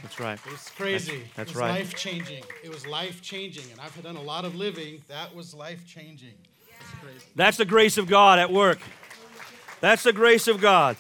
That's 0.02 0.20
right. 0.20 0.40
It 0.46 0.52
was 0.52 0.70
crazy. 0.70 1.24
that's 1.36 1.52
it 1.52 1.56
was 1.56 1.62
right. 1.62 1.72
life 1.72 1.96
changing. 1.96 2.44
It 2.64 2.70
was 2.70 2.88
life 2.88 3.22
changing, 3.22 3.70
and 3.72 3.82
I've 3.82 4.02
done 4.02 4.16
a 4.16 4.22
lot 4.22 4.46
of 4.46 4.56
living. 4.56 5.02
That 5.08 5.36
was 5.36 5.54
life 5.54 5.86
changing. 5.86 6.36
That's 7.36 7.58
the 7.58 7.66
grace 7.66 7.98
of 7.98 8.08
God 8.08 8.40
at 8.40 8.52
work. 8.52 8.80
That's 9.82 10.04
the 10.04 10.14
grace 10.14 10.48
of 10.48 10.60
God. 10.60 10.98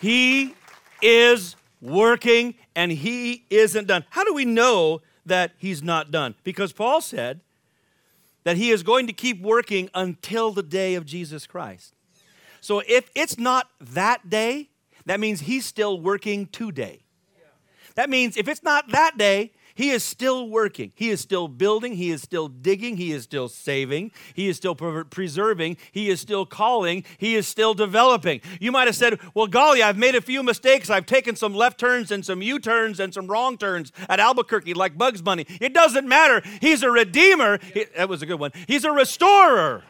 He 0.00 0.54
is 1.00 1.56
working 1.80 2.54
and 2.74 2.92
he 2.92 3.44
isn't 3.50 3.86
done. 3.86 4.04
How 4.10 4.24
do 4.24 4.34
we 4.34 4.44
know 4.44 5.02
that 5.24 5.52
he's 5.58 5.82
not 5.82 6.10
done? 6.10 6.34
Because 6.44 6.72
Paul 6.72 7.00
said 7.00 7.40
that 8.44 8.56
he 8.56 8.70
is 8.70 8.82
going 8.82 9.06
to 9.06 9.12
keep 9.12 9.40
working 9.40 9.90
until 9.94 10.52
the 10.52 10.62
day 10.62 10.94
of 10.94 11.06
Jesus 11.06 11.46
Christ. 11.46 11.94
So 12.60 12.82
if 12.86 13.10
it's 13.14 13.38
not 13.38 13.70
that 13.80 14.28
day, 14.28 14.68
that 15.06 15.20
means 15.20 15.40
he's 15.40 15.64
still 15.64 16.00
working 16.00 16.46
today. 16.46 17.00
That 17.94 18.10
means 18.10 18.36
if 18.36 18.46
it's 18.46 18.62
not 18.62 18.90
that 18.90 19.16
day, 19.16 19.52
he 19.76 19.90
is 19.90 20.02
still 20.02 20.48
working. 20.48 20.90
He 20.94 21.10
is 21.10 21.20
still 21.20 21.48
building. 21.48 21.96
He 21.96 22.10
is 22.10 22.22
still 22.22 22.48
digging. 22.48 22.96
He 22.96 23.12
is 23.12 23.24
still 23.24 23.48
saving. 23.48 24.10
He 24.32 24.48
is 24.48 24.56
still 24.56 24.74
pre- 24.74 25.04
preserving. 25.04 25.76
He 25.92 26.08
is 26.08 26.18
still 26.18 26.46
calling. 26.46 27.04
He 27.18 27.36
is 27.36 27.46
still 27.46 27.74
developing. 27.74 28.40
You 28.58 28.72
might 28.72 28.86
have 28.86 28.96
said, 28.96 29.20
Well, 29.34 29.46
golly, 29.46 29.82
I've 29.82 29.98
made 29.98 30.14
a 30.14 30.22
few 30.22 30.42
mistakes. 30.42 30.88
I've 30.88 31.04
taken 31.04 31.36
some 31.36 31.54
left 31.54 31.78
turns 31.78 32.10
and 32.10 32.24
some 32.24 32.40
U 32.40 32.58
turns 32.58 32.98
and 32.98 33.12
some 33.12 33.26
wrong 33.26 33.58
turns 33.58 33.92
at 34.08 34.18
Albuquerque 34.18 34.72
like 34.72 34.96
Bugs 34.96 35.20
Bunny. 35.20 35.44
It 35.60 35.74
doesn't 35.74 36.08
matter. 36.08 36.40
He's 36.62 36.82
a 36.82 36.90
redeemer. 36.90 37.58
He- 37.74 37.84
that 37.96 38.08
was 38.08 38.22
a 38.22 38.26
good 38.26 38.40
one. 38.40 38.52
He's 38.66 38.84
a 38.86 38.90
restorer. 38.92 39.84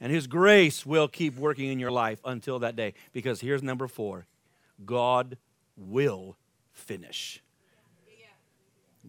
And 0.00 0.12
his 0.12 0.28
grace 0.28 0.86
will 0.86 1.08
keep 1.08 1.36
working 1.36 1.68
in 1.68 1.80
your 1.80 1.90
life 1.90 2.20
until 2.24 2.60
that 2.60 2.76
day. 2.76 2.94
Because 3.12 3.40
here's 3.40 3.62
number 3.64 3.88
four 3.88 4.26
God 4.86 5.36
will 5.76 6.36
finish. 6.72 7.42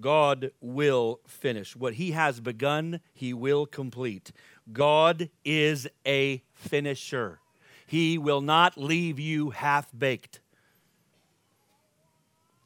God 0.02 0.52
will 0.62 1.20
finish. 1.28 1.76
What 1.76 1.96
he 1.96 2.12
has 2.12 2.40
begun, 2.40 3.02
he 3.14 3.34
will 3.34 3.66
complete. 3.66 4.32
God 4.72 5.30
is 5.44 5.88
a 6.06 6.44
finisher. 6.54 7.40
He 7.86 8.18
will 8.18 8.42
not 8.42 8.78
leave 8.78 9.20
you 9.20 9.50
half 9.50 9.90
baked. 9.98 10.40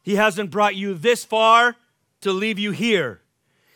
He 0.03 0.15
hasn't 0.15 0.51
brought 0.51 0.75
you 0.75 0.93
this 0.93 1.23
far 1.23 1.77
to 2.21 2.31
leave 2.31 2.59
you 2.59 2.71
here. 2.71 3.22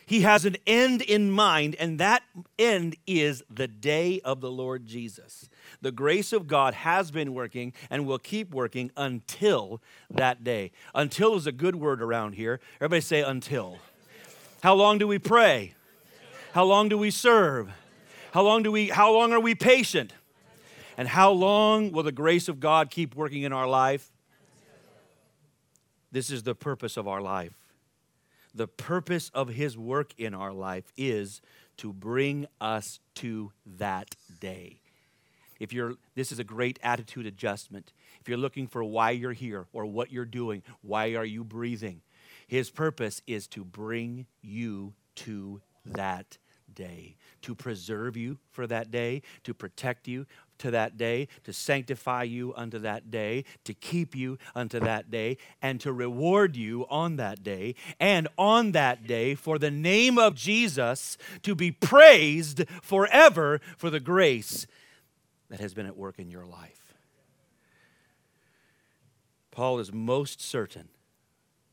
He 0.08 0.22
has 0.22 0.46
an 0.46 0.56
end 0.66 1.02
in 1.02 1.30
mind, 1.30 1.76
and 1.78 2.00
that 2.00 2.22
end 2.58 2.96
is 3.06 3.42
the 3.50 3.68
day 3.68 4.22
of 4.24 4.40
the 4.40 4.50
Lord 4.50 4.86
Jesus. 4.86 5.50
The 5.82 5.92
grace 5.92 6.32
of 6.32 6.46
God 6.46 6.72
has 6.72 7.10
been 7.10 7.34
working 7.34 7.74
and 7.90 8.06
will 8.06 8.18
keep 8.18 8.54
working 8.54 8.90
until 8.96 9.82
that 10.08 10.42
day. 10.42 10.72
Until 10.94 11.36
is 11.36 11.46
a 11.46 11.52
good 11.52 11.76
word 11.76 12.00
around 12.00 12.36
here. 12.36 12.58
Everybody 12.76 13.02
say 13.02 13.20
until. 13.20 13.80
How 14.62 14.72
long 14.72 14.96
do 14.96 15.06
we 15.06 15.18
pray? 15.18 15.74
How 16.54 16.64
long 16.64 16.88
do 16.88 16.96
we 16.96 17.10
serve? 17.10 17.70
How 18.32 18.40
long 18.40 18.62
do 18.62 18.72
we 18.72 18.88
how 18.88 19.12
long 19.12 19.34
are 19.34 19.40
we 19.40 19.54
patient? 19.54 20.14
And 20.96 21.06
how 21.06 21.32
long 21.32 21.92
will 21.92 22.02
the 22.02 22.12
grace 22.12 22.48
of 22.48 22.60
God 22.60 22.90
keep 22.90 23.14
working 23.14 23.42
in 23.42 23.52
our 23.52 23.68
life? 23.68 24.10
This 26.10 26.30
is 26.30 26.44
the 26.44 26.54
purpose 26.54 26.96
of 26.96 27.06
our 27.06 27.20
life. 27.20 27.52
The 28.58 28.66
purpose 28.66 29.30
of 29.34 29.50
his 29.50 29.78
work 29.78 30.12
in 30.18 30.34
our 30.34 30.52
life 30.52 30.92
is 30.96 31.40
to 31.76 31.92
bring 31.92 32.48
us 32.60 32.98
to 33.14 33.52
that 33.64 34.16
day. 34.40 34.80
If 35.60 35.72
you're 35.72 35.94
this 36.16 36.32
is 36.32 36.40
a 36.40 36.44
great 36.44 36.76
attitude 36.82 37.24
adjustment. 37.24 37.92
If 38.20 38.28
you're 38.28 38.36
looking 38.36 38.66
for 38.66 38.82
why 38.82 39.12
you're 39.12 39.32
here 39.32 39.68
or 39.72 39.86
what 39.86 40.10
you're 40.10 40.24
doing, 40.24 40.64
why 40.82 41.14
are 41.14 41.24
you 41.24 41.44
breathing? 41.44 42.00
His 42.48 42.68
purpose 42.68 43.22
is 43.28 43.46
to 43.46 43.64
bring 43.64 44.26
you 44.42 44.94
to 45.16 45.60
that 45.86 46.36
day, 46.74 47.14
to 47.42 47.54
preserve 47.54 48.16
you 48.16 48.38
for 48.50 48.66
that 48.66 48.90
day, 48.90 49.22
to 49.44 49.54
protect 49.54 50.08
you 50.08 50.26
to 50.58 50.70
that 50.70 50.96
day, 50.96 51.28
to 51.44 51.52
sanctify 51.52 52.24
you 52.24 52.52
unto 52.56 52.78
that 52.80 53.10
day, 53.10 53.44
to 53.64 53.74
keep 53.74 54.14
you 54.14 54.38
unto 54.54 54.80
that 54.80 55.10
day, 55.10 55.36
and 55.62 55.80
to 55.80 55.92
reward 55.92 56.56
you 56.56 56.86
on 56.88 57.16
that 57.16 57.42
day, 57.42 57.74
and 57.98 58.28
on 58.36 58.72
that 58.72 59.06
day 59.06 59.34
for 59.34 59.58
the 59.58 59.70
name 59.70 60.18
of 60.18 60.34
Jesus 60.34 61.16
to 61.42 61.54
be 61.54 61.70
praised 61.70 62.64
forever 62.82 63.60
for 63.76 63.90
the 63.90 64.00
grace 64.00 64.66
that 65.48 65.60
has 65.60 65.74
been 65.74 65.86
at 65.86 65.96
work 65.96 66.18
in 66.18 66.30
your 66.30 66.46
life. 66.46 66.94
Paul 69.50 69.78
is 69.78 69.92
most 69.92 70.40
certain 70.40 70.88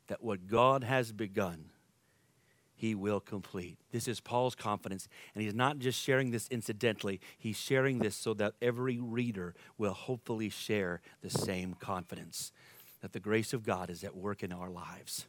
that 0.07 0.23
what 0.23 0.47
God 0.47 0.83
has 0.83 1.11
begun, 1.11 1.71
he 2.75 2.93
will 2.93 3.19
complete. 3.19 3.77
This 3.91 4.07
is 4.07 4.19
Paul's 4.19 4.53
confidence, 4.53 5.07
and 5.33 5.43
he's 5.43 5.55
not 5.55 5.79
just 5.79 5.99
sharing 5.99 6.31
this 6.31 6.47
incidentally, 6.49 7.21
he's 7.37 7.57
sharing 7.57 7.99
this 7.99 8.15
so 8.15 8.33
that 8.35 8.53
every 8.61 8.99
reader 8.99 9.55
will 9.77 9.93
hopefully 9.93 10.49
share 10.49 11.01
the 11.21 11.29
same 11.29 11.73
confidence 11.73 12.51
that 13.01 13.13
the 13.13 13.19
grace 13.19 13.53
of 13.53 13.63
God 13.63 13.89
is 13.89 14.03
at 14.03 14.15
work 14.15 14.43
in 14.43 14.51
our 14.51 14.69
lives. 14.69 15.25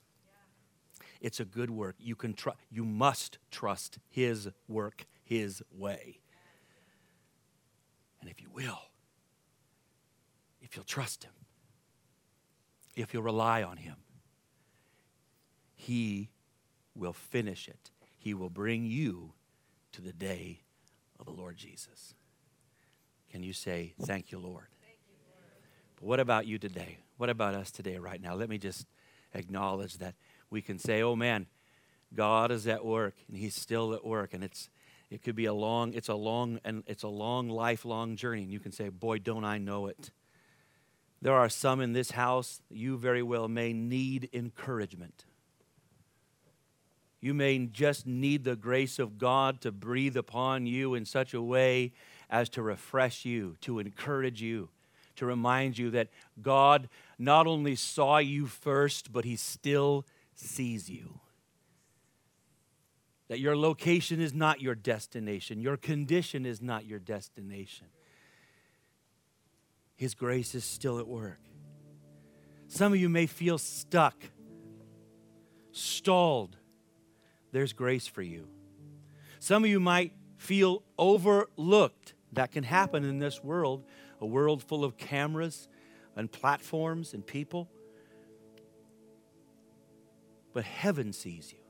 It's 1.21 1.41
a 1.41 1.45
good 1.45 1.71
work. 1.71 1.97
You 1.99 2.17
can 2.17 2.35
tr- 2.35 2.51
you 2.71 2.85
must 2.85 3.39
trust 3.51 3.99
his 4.09 4.49
work 4.69 5.07
his 5.23 5.63
way. 5.71 6.21
And 8.21 8.29
if 8.29 8.41
you 8.41 8.49
will, 8.53 8.81
if 10.61 10.75
you'll 10.75 10.85
trust 10.85 11.25
him, 11.25 11.33
if 12.97 13.15
you'll 13.15 13.23
rely 13.23 13.63
on 13.63 13.77
him, 13.77 13.97
he 15.75 16.31
will 16.97 17.13
finish 17.13 17.69
it. 17.69 17.91
He 18.17 18.35
will 18.35 18.51
bring 18.51 18.87
you 18.87 19.33
to 19.93 20.03
the 20.03 20.13
day 20.13 20.61
of 21.19 21.27
the 21.27 21.33
Lord 21.33 21.57
Jesus. 21.57 22.15
Can 23.31 23.43
you 23.43 23.53
say, 23.53 23.95
Thank 24.03 24.33
you, 24.33 24.39
Lord? 24.39 24.67
But 25.97 26.07
what 26.07 26.21
about 26.21 26.47
you 26.47 26.59
today? 26.59 26.99
What 27.17 27.31
about 27.31 27.55
us 27.55 27.71
today, 27.71 27.99
right 27.99 28.21
now? 28.21 28.35
Let 28.35 28.49
me 28.49 28.59
just 28.59 28.87
acknowledge 29.35 29.99
that 29.99 30.15
we 30.51 30.61
can 30.63 30.79
say, 30.79 31.03
Oh 31.03 31.17
man, 31.17 31.47
God 32.15 32.51
is 32.51 32.67
at 32.67 32.85
work 32.85 33.15
and 33.29 33.37
He's 33.37 33.55
still 33.55 33.95
at 33.95 34.05
work. 34.05 34.35
And 34.35 34.45
it's 34.45 34.69
it 35.09 35.23
could 35.23 35.37
be 35.37 35.45
a 35.45 35.55
long, 35.55 35.95
it's 35.95 36.09
a 36.09 36.15
long 36.15 36.61
and 36.65 36.83
it's 36.87 37.05
a 37.05 37.09
long, 37.09 37.49
lifelong 37.49 38.17
journey. 38.17 38.43
And 38.43 38.53
you 38.53 38.61
can 38.61 38.73
say, 38.73 38.89
Boy, 38.89 39.19
don't 39.19 39.45
I 39.45 39.59
know 39.59 39.87
it. 39.87 40.11
There 41.23 41.35
are 41.35 41.49
some 41.49 41.81
in 41.81 41.93
this 41.93 42.13
house, 42.13 42.61
you 42.69 42.99
very 42.99 43.23
well 43.23 43.49
may 43.49 43.73
need 43.73 44.29
encouragement. 44.33 45.25
You 47.21 47.35
may 47.35 47.59
just 47.67 48.07
need 48.07 48.45
the 48.45 48.57
grace 48.57 48.99
of 48.99 49.19
God 49.19 49.61
to 49.63 49.73
breathe 49.73 50.17
upon 50.17 50.67
you 50.67 50.95
in 50.95 51.05
such 51.05 51.35
a 51.35 51.43
way 51.43 51.93
as 52.31 52.49
to 52.51 52.63
refresh 52.63 53.25
you, 53.25 53.57
to 53.63 53.79
encourage 53.79 54.43
you, 54.43 54.69
to 55.17 55.27
remind 55.27 55.79
you 55.79 55.91
that 55.91 56.09
God 56.43 56.89
not 57.19 57.47
only 57.47 57.75
saw 57.75 58.19
you 58.19 58.47
first, 58.47 59.13
but 59.13 59.25
He 59.25 59.37
still 59.37 60.05
sees 60.35 60.91
you. 60.91 61.21
that 63.29 63.41
your 63.41 63.57
location 63.57 64.21
is 64.21 64.33
not 64.33 64.61
your 64.61 64.75
destination, 64.75 65.61
your 65.61 65.77
condition 65.77 66.47
is 66.47 66.63
not 66.63 66.87
your 66.87 66.99
destination. 66.99 67.87
His 69.97 70.15
grace 70.15 70.55
is 70.55 70.65
still 70.65 70.99
at 70.99 71.09
work. 71.09 71.41
Some 72.69 72.93
of 72.93 72.99
you 72.99 73.09
may 73.09 73.27
feel 73.27 73.59
stuck, 73.59 74.17
stalled. 75.73 76.57
There's 77.57 77.73
grace 77.73 78.07
for 78.07 78.21
you. 78.21 78.49
Some 79.39 79.65
of 79.65 79.71
you 79.71 79.81
might 79.81 80.13
feel 80.37 80.83
overlooked. 80.99 82.13
That 82.35 82.53
can 82.53 82.65
happen 82.65 83.03
in 83.03 83.19
this 83.19 83.43
world, 83.43 83.83
a 84.21 84.27
world 84.27 84.63
full 84.63 84.85
of 84.85 84.99
cameras 84.99 85.67
and 86.17 86.31
platforms 86.31 87.15
and 87.15 87.27
people. 87.27 87.71
But 90.53 90.65
heaven 90.65 91.15
sees 91.15 91.51
you. 91.51 91.61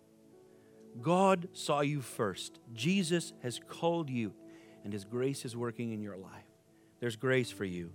God 1.01 1.51
saw 1.53 1.83
you 1.83 2.01
first. 2.01 2.59
Jesus 2.75 3.33
has 3.45 3.61
called 3.69 4.11
you, 4.11 4.35
and 4.83 4.93
His 4.93 5.05
grace 5.05 5.45
is 5.45 5.57
working 5.57 5.93
in 5.93 6.03
your 6.03 6.17
life. 6.17 6.51
There's 6.99 7.15
grace 7.15 7.53
for 7.53 7.65
you. 7.65 7.93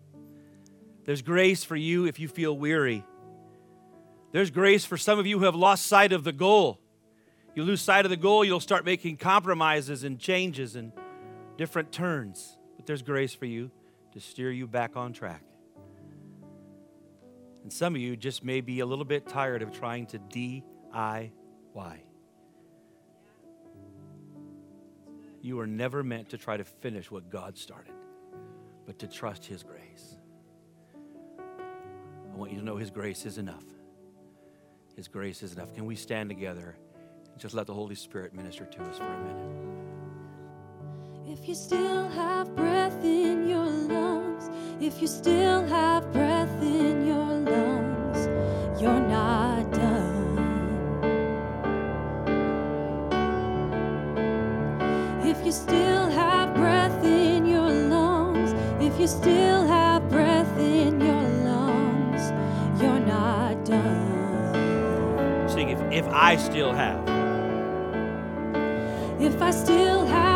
There's 1.04 1.22
grace 1.22 1.66
for 1.66 1.76
you 1.76 2.06
if 2.06 2.22
you 2.22 2.30
feel 2.30 2.58
weary. 2.58 3.04
There's 4.32 4.50
grace 4.50 4.86
for 4.86 4.96
some 4.96 5.20
of 5.20 5.28
you 5.28 5.40
who 5.40 5.44
have 5.44 5.56
lost 5.56 5.88
sight 5.88 6.14
of 6.14 6.24
the 6.24 6.32
goal. 6.32 6.81
You 7.54 7.64
lose 7.64 7.82
sight 7.82 8.06
of 8.06 8.12
the 8.12 8.18
goal, 8.18 8.46
you'll 8.46 8.62
start 8.62 8.86
making 8.86 9.18
compromises 9.18 10.04
and 10.04 10.18
changes 10.18 10.76
and 10.76 10.94
different 11.58 11.92
turns. 11.92 12.58
But 12.78 12.86
there's 12.86 13.02
grace 13.02 13.34
for 13.34 13.46
you 13.46 13.72
to 14.14 14.20
steer 14.20 14.52
you 14.52 14.68
back 14.68 14.96
on 14.96 15.12
track. 15.12 15.44
And 17.64 17.72
some 17.72 17.94
of 17.94 18.02
you 18.02 18.16
just 18.16 18.44
may 18.44 18.62
be 18.62 18.80
a 18.80 18.86
little 18.86 19.06
bit 19.06 19.28
tired 19.28 19.62
of 19.62 19.72
trying 19.72 20.08
to 20.08 20.20
DIY. 20.20 21.32
You 25.42 25.60
are 25.60 25.68
never 25.68 26.04
meant 26.04 26.30
to 26.30 26.38
try 26.38 26.56
to 26.56 26.64
finish 26.64 27.12
what 27.12 27.30
God 27.30 27.58
started, 27.58 27.94
but 28.86 29.00
to 29.00 29.08
trust 29.08 29.46
His 29.46 29.64
grace. 29.64 30.18
I 31.40 32.36
want 32.36 32.52
you 32.52 32.60
to 32.60 32.66
know 32.66 32.78
His 32.78 32.92
grace 32.92 33.26
is 33.26 33.38
enough. 33.38 33.66
His 34.96 35.08
grace 35.08 35.44
is 35.44 35.54
enough. 35.54 35.74
Can 35.74 35.86
we 35.86 35.96
stand 35.96 36.30
together 36.30 36.78
just 37.38 37.54
let 37.54 37.68
the 37.68 37.74
Holy 37.74 37.96
Spirit 37.96 38.34
minister 38.34 38.66
to 38.66 38.84
us 38.84 38.98
for 38.98 39.06
a 39.06 39.20
minute? 39.24 39.72
If 41.28 41.48
you 41.48 41.56
still 41.56 42.10
have 42.10 42.56
breath 42.56 43.04
in 43.04 43.48
your 43.48 43.66
lungs, 43.66 44.50
if 44.82 45.02
you 45.02 45.08
still 45.08 45.66
have 45.68 46.12
breath 46.12 46.62
in 46.62 47.08
your 47.08 47.26
lungs, 47.26 48.28
you're 48.82 49.00
not 49.00 49.72
done. 49.72 50.22
If 55.24 55.46
you 55.46 55.52
still 55.52 56.10
have 56.10 56.54
breath 56.56 57.04
in 57.06 57.46
your 57.46 57.70
lungs, 57.70 58.54
if 58.84 59.00
you 59.00 59.08
still 59.08 59.66
have 59.68 60.10
breath 60.10 60.58
in 60.58 61.00
your 61.00 61.24
lungs, 61.46 62.32
you're 62.82 63.00
not 63.00 63.64
done. 63.64 65.48
Sing, 65.50 65.70
if, 65.70 65.80
if 65.92 66.08
I 66.10 66.36
still 66.36 66.74
have. 66.74 67.21
I 69.42 69.50
still 69.50 70.06
have 70.06 70.31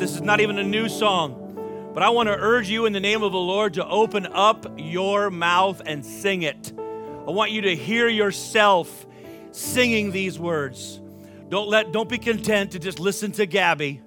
this. 0.00 0.14
Is 0.14 0.22
not 0.22 0.40
even 0.40 0.58
a 0.58 0.64
new 0.64 0.88
song. 0.88 1.90
But 1.92 2.02
I 2.02 2.08
want 2.08 2.28
to 2.28 2.34
urge 2.34 2.68
you 2.68 2.86
in 2.86 2.92
the 2.92 3.00
name 3.00 3.22
of 3.22 3.32
the 3.32 3.38
Lord 3.38 3.74
to 3.74 3.86
open 3.86 4.26
up 4.26 4.66
your 4.78 5.30
mouth 5.30 5.82
and 5.84 6.04
sing 6.04 6.42
it. 6.42 6.72
I 6.76 7.30
want 7.30 7.50
you 7.50 7.60
to 7.62 7.76
hear 7.76 8.08
yourself 8.08 9.06
singing 9.52 10.10
these 10.10 10.38
words. 10.38 11.00
Don't 11.48 11.68
let 11.68 11.92
don't 11.92 12.08
be 12.08 12.16
content 12.16 12.72
to 12.72 12.78
just 12.78 12.98
listen 12.98 13.32
to 13.32 13.46
Gabby. 13.46 14.00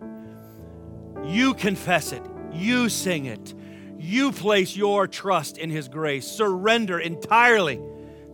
You 1.26 1.54
confess 1.54 2.12
it. 2.12 2.24
You 2.52 2.90
sing 2.90 3.26
it. 3.26 3.54
You 4.00 4.32
place 4.32 4.76
your 4.76 5.08
trust 5.08 5.58
in 5.58 5.70
his 5.70 5.88
grace. 5.88 6.26
Surrender 6.26 7.00
entirely 7.00 7.80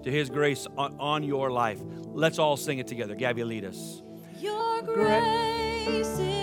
to 0.03 0.11
his 0.11 0.29
grace 0.29 0.65
on, 0.77 0.95
on 0.99 1.23
your 1.23 1.51
life. 1.51 1.79
Let's 2.13 2.39
all 2.39 2.55
sing 2.55 2.79
it 2.79 2.87
together. 2.87 3.15
Gabby, 3.15 3.43
lead 3.43 3.65
us. 3.65 4.01
Your 4.39 4.81
grace 4.83 6.38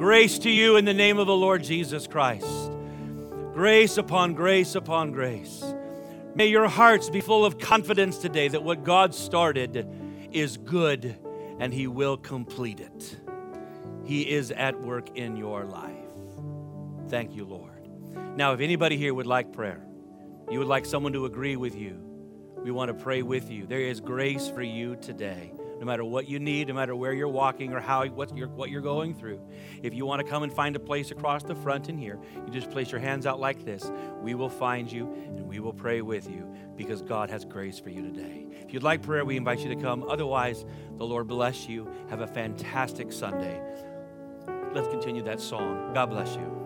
Grace 0.00 0.38
to 0.38 0.48
you 0.48 0.76
in 0.76 0.86
the 0.86 0.94
name 0.94 1.18
of 1.18 1.26
the 1.26 1.36
Lord 1.36 1.62
Jesus 1.62 2.06
Christ. 2.06 2.72
Grace 3.52 3.98
upon 3.98 4.32
grace 4.32 4.74
upon 4.74 5.12
grace. 5.12 5.62
May 6.34 6.46
your 6.46 6.68
hearts 6.68 7.10
be 7.10 7.20
full 7.20 7.44
of 7.44 7.58
confidence 7.58 8.16
today 8.16 8.48
that 8.48 8.62
what 8.62 8.82
God 8.82 9.14
started 9.14 9.86
is 10.32 10.56
good 10.56 11.18
and 11.58 11.70
He 11.74 11.86
will 11.86 12.16
complete 12.16 12.80
it. 12.80 13.20
He 14.06 14.22
is 14.22 14.50
at 14.52 14.80
work 14.80 15.18
in 15.18 15.36
your 15.36 15.66
life. 15.66 15.92
Thank 17.08 17.36
you, 17.36 17.44
Lord. 17.44 17.86
Now, 18.38 18.54
if 18.54 18.60
anybody 18.60 18.96
here 18.96 19.12
would 19.12 19.26
like 19.26 19.52
prayer, 19.52 19.84
you 20.50 20.60
would 20.60 20.68
like 20.68 20.86
someone 20.86 21.12
to 21.12 21.26
agree 21.26 21.56
with 21.56 21.76
you, 21.76 22.00
we 22.64 22.70
want 22.70 22.88
to 22.88 22.94
pray 22.94 23.20
with 23.20 23.50
you. 23.50 23.66
There 23.66 23.80
is 23.80 24.00
grace 24.00 24.48
for 24.48 24.62
you 24.62 24.96
today. 24.96 25.52
No 25.80 25.86
matter 25.86 26.04
what 26.04 26.28
you 26.28 26.38
need, 26.38 26.68
no 26.68 26.74
matter 26.74 26.94
where 26.94 27.14
you're 27.14 27.26
walking 27.26 27.72
or 27.72 27.80
how 27.80 28.06
what 28.06 28.36
you're, 28.36 28.48
what 28.48 28.68
you're 28.68 28.82
going 28.82 29.14
through. 29.14 29.40
If 29.82 29.94
you 29.94 30.04
want 30.04 30.20
to 30.20 30.30
come 30.30 30.42
and 30.42 30.52
find 30.52 30.76
a 30.76 30.78
place 30.78 31.10
across 31.10 31.42
the 31.42 31.54
front 31.54 31.88
in 31.88 31.96
here, 31.96 32.18
you 32.46 32.52
just 32.52 32.70
place 32.70 32.92
your 32.92 33.00
hands 33.00 33.26
out 33.26 33.40
like 33.40 33.64
this. 33.64 33.90
We 34.20 34.34
will 34.34 34.50
find 34.50 34.92
you 34.92 35.10
and 35.24 35.48
we 35.48 35.58
will 35.58 35.72
pray 35.72 36.02
with 36.02 36.30
you 36.30 36.46
because 36.76 37.00
God 37.00 37.30
has 37.30 37.46
grace 37.46 37.80
for 37.80 37.88
you 37.88 38.02
today. 38.02 38.46
If 38.60 38.74
you'd 38.74 38.82
like 38.82 39.02
prayer, 39.02 39.24
we 39.24 39.38
invite 39.38 39.60
you 39.60 39.74
to 39.74 39.80
come. 39.80 40.04
Otherwise, 40.06 40.66
the 40.98 41.06
Lord 41.06 41.26
bless 41.26 41.66
you. 41.66 41.90
Have 42.10 42.20
a 42.20 42.26
fantastic 42.26 43.10
Sunday. 43.10 43.60
Let's 44.74 44.88
continue 44.88 45.22
that 45.22 45.40
song. 45.40 45.94
God 45.94 46.10
bless 46.10 46.36
you. 46.36 46.59